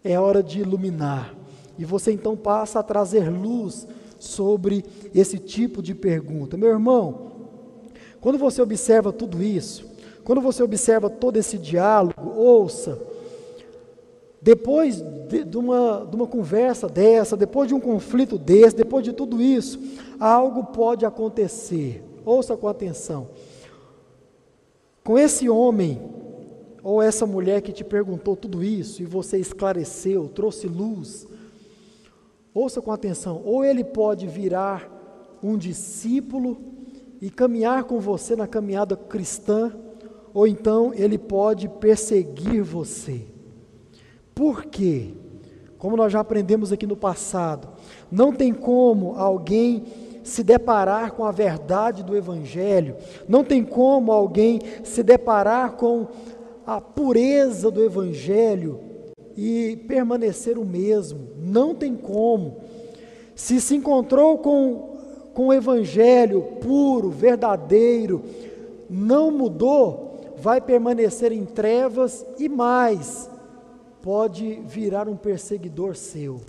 [0.04, 1.34] É hora de iluminar.
[1.78, 3.86] E você então passa a trazer luz
[4.18, 4.84] sobre
[5.14, 6.56] esse tipo de pergunta.
[6.56, 7.28] Meu irmão,
[8.20, 9.88] quando você observa tudo isso,
[10.24, 12.98] quando você observa todo esse diálogo, ouça,
[14.48, 19.12] depois de, de, uma, de uma conversa dessa, depois de um conflito desse, depois de
[19.12, 19.78] tudo isso,
[20.18, 22.02] algo pode acontecer.
[22.24, 23.28] Ouça com atenção.
[25.04, 26.00] Com esse homem,
[26.82, 31.26] ou essa mulher que te perguntou tudo isso, e você esclareceu, trouxe luz,
[32.54, 34.90] Ouça com atenção: ou ele pode virar
[35.42, 36.56] um discípulo
[37.20, 39.70] e caminhar com você na caminhada cristã,
[40.32, 43.37] ou então ele pode perseguir você.
[44.38, 45.08] Por quê?
[45.78, 47.70] Como nós já aprendemos aqui no passado,
[48.08, 49.82] não tem como alguém
[50.22, 52.94] se deparar com a verdade do Evangelho,
[53.28, 56.06] não tem como alguém se deparar com
[56.64, 58.78] a pureza do Evangelho
[59.36, 61.30] e permanecer o mesmo.
[61.36, 62.58] Não tem como.
[63.34, 64.98] Se se encontrou com,
[65.34, 68.22] com o Evangelho puro, verdadeiro,
[68.88, 73.28] não mudou, vai permanecer em trevas e mais,
[74.02, 76.40] pode virar um perseguidor seu.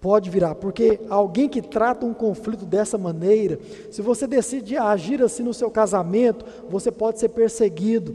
[0.00, 3.58] Pode virar, porque alguém que trata um conflito dessa maneira,
[3.90, 8.14] se você decide agir assim no seu casamento, você pode ser perseguido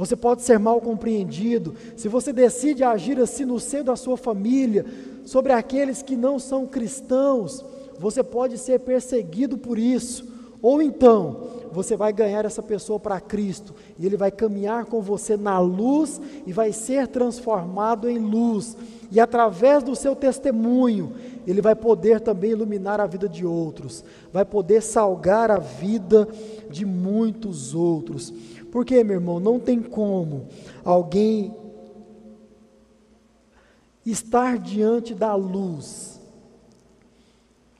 [0.00, 1.74] você pode ser mal compreendido.
[1.94, 4.86] Se você decide agir assim no seio da sua família,
[5.26, 7.62] sobre aqueles que não são cristãos,
[7.98, 10.26] você pode ser perseguido por isso.
[10.62, 15.36] Ou então, você vai ganhar essa pessoa para Cristo e ele vai caminhar com você
[15.36, 18.76] na luz e vai ser transformado em luz.
[19.10, 21.12] E através do seu testemunho,
[21.46, 26.28] ele vai poder também iluminar a vida de outros, vai poder salgar a vida
[26.68, 28.32] de muitos outros.
[28.70, 30.46] Porque, meu irmão, não tem como
[30.84, 31.54] alguém
[34.06, 36.20] estar diante da luz,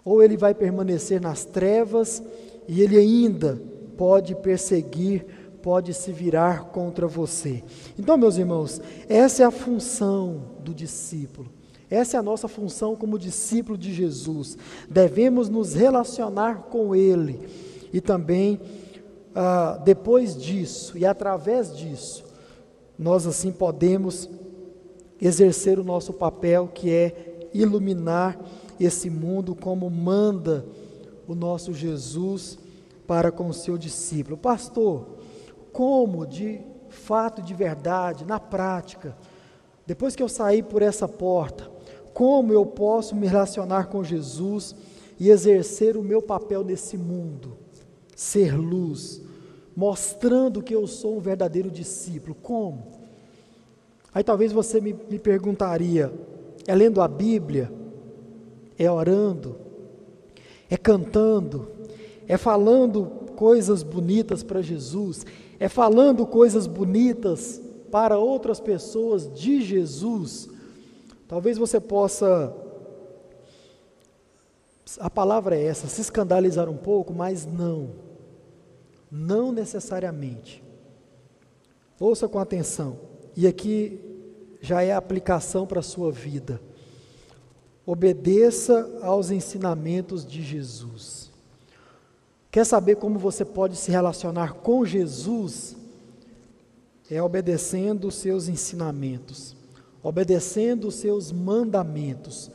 [0.05, 2.23] ou ele vai permanecer nas trevas
[2.67, 3.70] e ele ainda
[4.01, 5.27] pode perseguir,
[5.61, 7.63] pode se virar contra você.
[7.99, 11.51] Então, meus irmãos, essa é a função do discípulo.
[11.91, 14.57] Essa é a nossa função como discípulo de Jesus.
[14.89, 17.47] Devemos nos relacionar com Ele
[17.93, 18.59] e também
[19.35, 22.25] ah, depois disso e através disso,
[22.99, 24.31] nós assim podemos
[25.21, 28.41] exercer o nosso papel que é iluminar
[28.81, 30.65] esse mundo como manda
[31.29, 32.60] o nosso Jesus
[33.11, 34.37] para com o seu discípulo.
[34.37, 35.19] Pastor,
[35.73, 39.17] como de fato, de verdade, na prática,
[39.85, 41.69] depois que eu sair por essa porta,
[42.15, 44.77] como eu posso me relacionar com Jesus
[45.19, 47.59] e exercer o meu papel nesse mundo?
[48.15, 49.21] ser luz,
[49.75, 52.35] mostrando que eu sou um verdadeiro discípulo.
[52.35, 52.87] Como?
[54.15, 56.13] Aí talvez você me, me perguntaria:
[56.65, 57.73] é lendo a Bíblia?
[58.79, 59.57] É orando?
[60.69, 61.80] É cantando?
[62.31, 65.27] É falando coisas bonitas para Jesus?
[65.59, 67.61] É falando coisas bonitas
[67.91, 70.49] para outras pessoas de Jesus?
[71.27, 72.55] Talvez você possa
[75.01, 77.91] a palavra é essa, se escandalizar um pouco, mas não.
[79.11, 80.63] Não necessariamente.
[81.99, 82.97] Ouça com atenção,
[83.37, 84.01] e aqui
[84.61, 86.61] já é a aplicação para a sua vida.
[87.85, 91.30] Obedeça aos ensinamentos de Jesus.
[92.51, 95.77] Quer saber como você pode se relacionar com Jesus?
[97.09, 99.57] É obedecendo os seus ensinamentos,
[100.03, 102.51] obedecendo os seus mandamentos.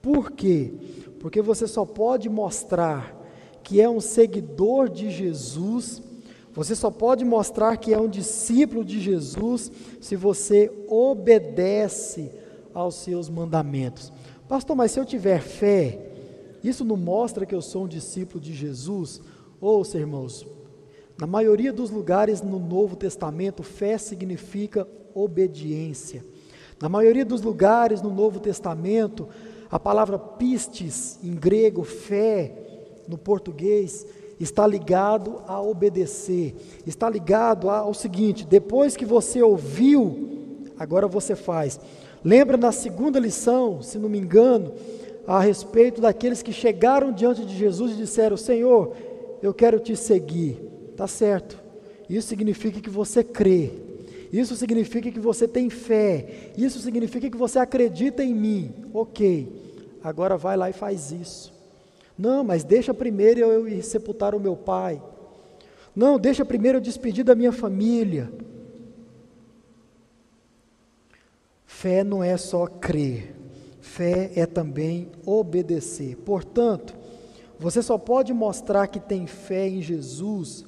[0.00, 0.72] Por quê?
[1.20, 3.16] Porque você só pode mostrar
[3.62, 6.00] que é um seguidor de Jesus,
[6.54, 12.30] você só pode mostrar que é um discípulo de Jesus se você obedece
[12.72, 14.12] aos seus mandamentos.
[14.48, 16.07] Pastor, mas se eu tiver fé,
[16.62, 19.20] isso não mostra que eu sou um discípulo de Jesus?
[19.60, 20.46] Ouça, irmãos,
[21.18, 26.24] na maioria dos lugares no Novo Testamento, fé significa obediência.
[26.80, 29.28] Na maioria dos lugares no Novo Testamento,
[29.70, 32.54] a palavra pistes, em grego, fé,
[33.08, 34.06] no português,
[34.38, 36.54] está ligado a obedecer,
[36.86, 41.80] está ligado ao seguinte: depois que você ouviu, agora você faz.
[42.24, 44.72] Lembra na segunda lição, se não me engano,
[45.28, 48.96] a respeito daqueles que chegaram diante de Jesus e disseram: Senhor,
[49.42, 50.56] eu quero te seguir.
[50.96, 51.58] Tá certo.
[52.08, 53.70] Isso significa que você crê.
[54.32, 56.52] Isso significa que você tem fé.
[56.56, 58.72] Isso significa que você acredita em mim.
[58.92, 60.00] Ok.
[60.02, 61.52] Agora vai lá e faz isso.
[62.16, 65.00] Não, mas deixa primeiro eu ir sepultar o meu pai.
[65.94, 68.32] Não, deixa primeiro eu despedir da minha família.
[71.66, 73.36] Fé não é só crer,
[73.98, 76.16] fé é também obedecer.
[76.18, 76.94] Portanto,
[77.58, 80.64] você só pode mostrar que tem fé em Jesus.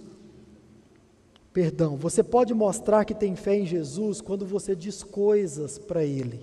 [1.53, 6.41] Perdão, você pode mostrar que tem fé em Jesus quando você diz coisas para Ele,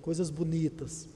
[0.00, 1.08] coisas bonitas.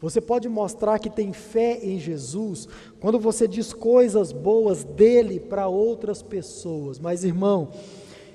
[0.00, 2.68] Você pode mostrar que tem fé em Jesus
[3.00, 7.00] quando você diz coisas boas dele para outras pessoas.
[7.00, 7.70] Mas, irmão,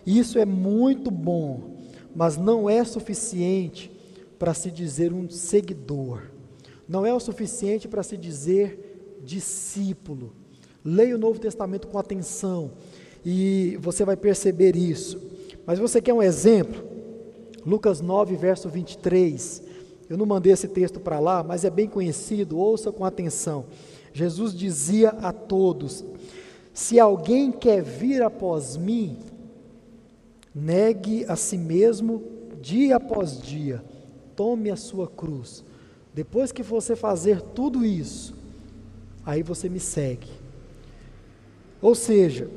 [0.06, 1.78] isso é muito bom,
[2.14, 3.90] mas não é suficiente
[4.38, 6.33] para se dizer um seguidor.
[6.94, 10.32] Não é o suficiente para se dizer discípulo.
[10.86, 12.74] Leia o Novo Testamento com atenção
[13.26, 15.20] e você vai perceber isso.
[15.66, 16.84] Mas você quer um exemplo?
[17.66, 19.64] Lucas 9, verso 23.
[20.08, 23.66] Eu não mandei esse texto para lá, mas é bem conhecido, ouça com atenção.
[24.14, 26.06] Jesus dizia a todos:
[26.76, 29.18] Se alguém quer vir após mim,
[30.54, 32.22] negue a si mesmo
[32.62, 33.84] dia após dia,
[34.36, 35.66] tome a sua cruz.
[36.14, 38.36] Depois que você fazer tudo isso,
[39.26, 40.30] aí você me segue.
[41.82, 42.50] Ou seja,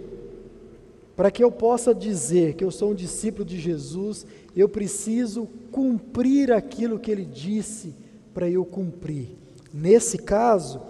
[1.17, 6.53] para que eu possa dizer que eu sou um discípulo de Jesus, eu preciso cumprir
[6.53, 7.95] aquilo que ele disse
[8.35, 9.31] para eu cumprir.
[9.73, 10.81] Nesse caso,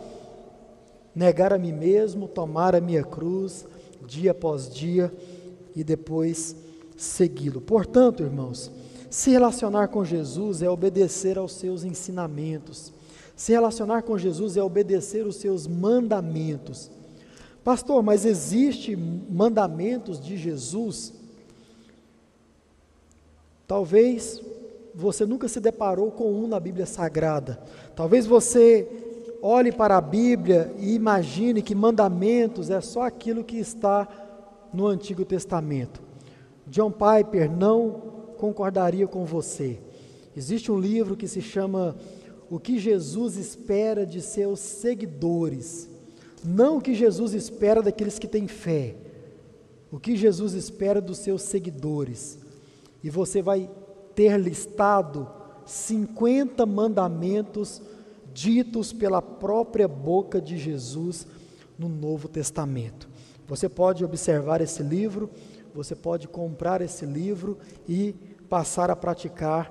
[1.14, 3.64] negar a mim mesmo, tomar a minha cruz,
[4.06, 5.12] dia após dia,
[5.74, 6.56] e depois
[6.96, 7.60] segui-lo.
[7.60, 8.70] Portanto, irmãos,
[9.10, 12.92] se relacionar com Jesus é obedecer aos seus ensinamentos.
[13.34, 16.90] Se relacionar com Jesus é obedecer os seus mandamentos.
[17.62, 21.12] Pastor, mas existe mandamentos de Jesus?
[23.66, 24.40] Talvez
[24.94, 27.60] você nunca se deparou com um na Bíblia Sagrada.
[27.94, 28.88] Talvez você
[29.42, 34.08] olhe para a Bíblia e imagine que mandamentos é só aquilo que está
[34.72, 36.00] no Antigo Testamento.
[36.66, 38.02] John Piper não
[38.36, 39.78] concordaria com você.
[40.36, 41.96] Existe um livro que se chama
[42.50, 45.88] O que Jesus espera de seus seguidores.
[46.44, 48.94] Não o que Jesus espera daqueles que têm fé,
[49.90, 52.38] o que Jesus espera dos seus seguidores.
[53.02, 53.68] E você vai
[54.14, 55.28] ter listado
[55.64, 57.82] 50 mandamentos
[58.32, 61.26] ditos pela própria boca de Jesus
[61.78, 63.08] no Novo Testamento.
[63.48, 65.30] Você pode observar esse livro,
[65.76, 68.14] você pode comprar esse livro e
[68.48, 69.70] passar a praticar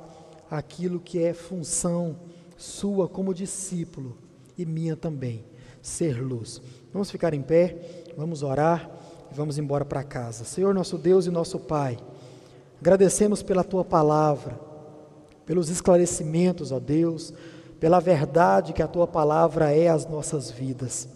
[0.49, 2.17] aquilo que é função
[2.55, 4.15] sua como discípulo
[4.55, 5.43] e minha também
[5.81, 6.61] ser luz.
[6.93, 8.89] Vamos ficar em pé, vamos orar
[9.31, 10.45] e vamos embora para casa.
[10.45, 11.97] Senhor, nosso Deus e nosso Pai,
[12.79, 14.59] agradecemos pela tua palavra,
[15.43, 17.33] pelos esclarecimentos, ó Deus,
[17.79, 21.09] pela verdade que a tua palavra é às nossas vidas.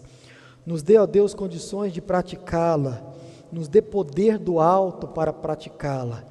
[0.65, 3.08] Nos dê, ó Deus, condições de praticá-la,
[3.51, 6.23] nos dê poder do alto para praticá-la,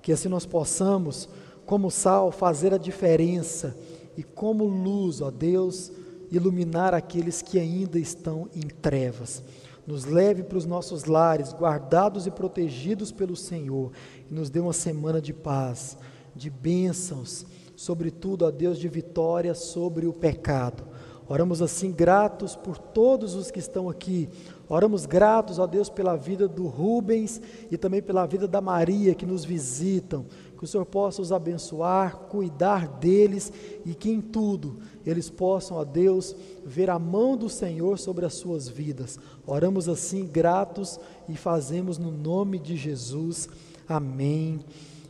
[0.00, 1.28] que assim nós possamos,
[1.66, 3.76] como sal, fazer a diferença
[4.16, 5.92] e como luz, ó Deus,
[6.30, 9.42] iluminar aqueles que ainda estão em trevas.
[9.86, 13.92] Nos leve para os nossos lares, guardados e protegidos pelo Senhor,
[14.30, 15.96] e nos dê uma semana de paz,
[16.34, 17.44] de bênçãos,
[17.74, 20.84] sobretudo, a Deus, de vitória sobre o pecado.
[21.28, 24.28] Oramos assim gratos por todos os que estão aqui.
[24.72, 27.42] Oramos gratos, ó Deus, pela vida do Rubens
[27.72, 30.24] e também pela vida da Maria que nos visitam.
[30.56, 33.52] Que o Senhor possa os abençoar, cuidar deles
[33.84, 38.34] e que em tudo eles possam, ó Deus, ver a mão do Senhor sobre as
[38.34, 39.18] suas vidas.
[39.44, 43.48] Oramos assim, gratos, e fazemos no nome de Jesus.
[43.88, 44.60] Amém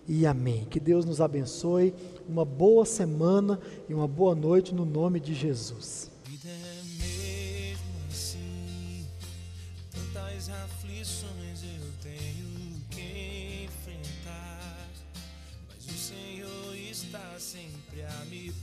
[0.09, 0.67] e amém.
[0.71, 1.93] Que Deus nos abençoe.
[2.27, 6.10] Uma boa semana e uma boa noite no nome de Jesus.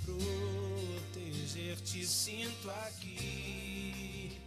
[0.07, 4.39] Proteger te sinto aqui.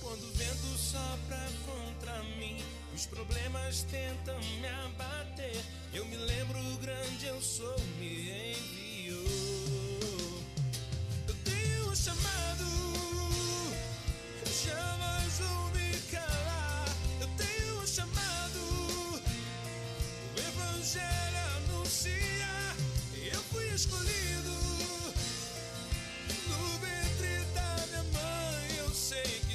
[0.00, 2.62] Quando o vento sopra contra mim,
[2.94, 5.60] os problemas tentam me abater.
[5.92, 9.26] Eu me lembro grande, eu sou, me enviou.
[11.26, 12.64] Eu tenho um chamado,
[14.46, 16.96] jamais vou me calar.
[17.20, 18.60] Eu tenho um chamado,
[20.36, 21.29] o Evangelho
[23.80, 24.50] escolhido
[26.48, 28.76] no ventre da minha mãe.
[28.76, 29.49] Eu sei que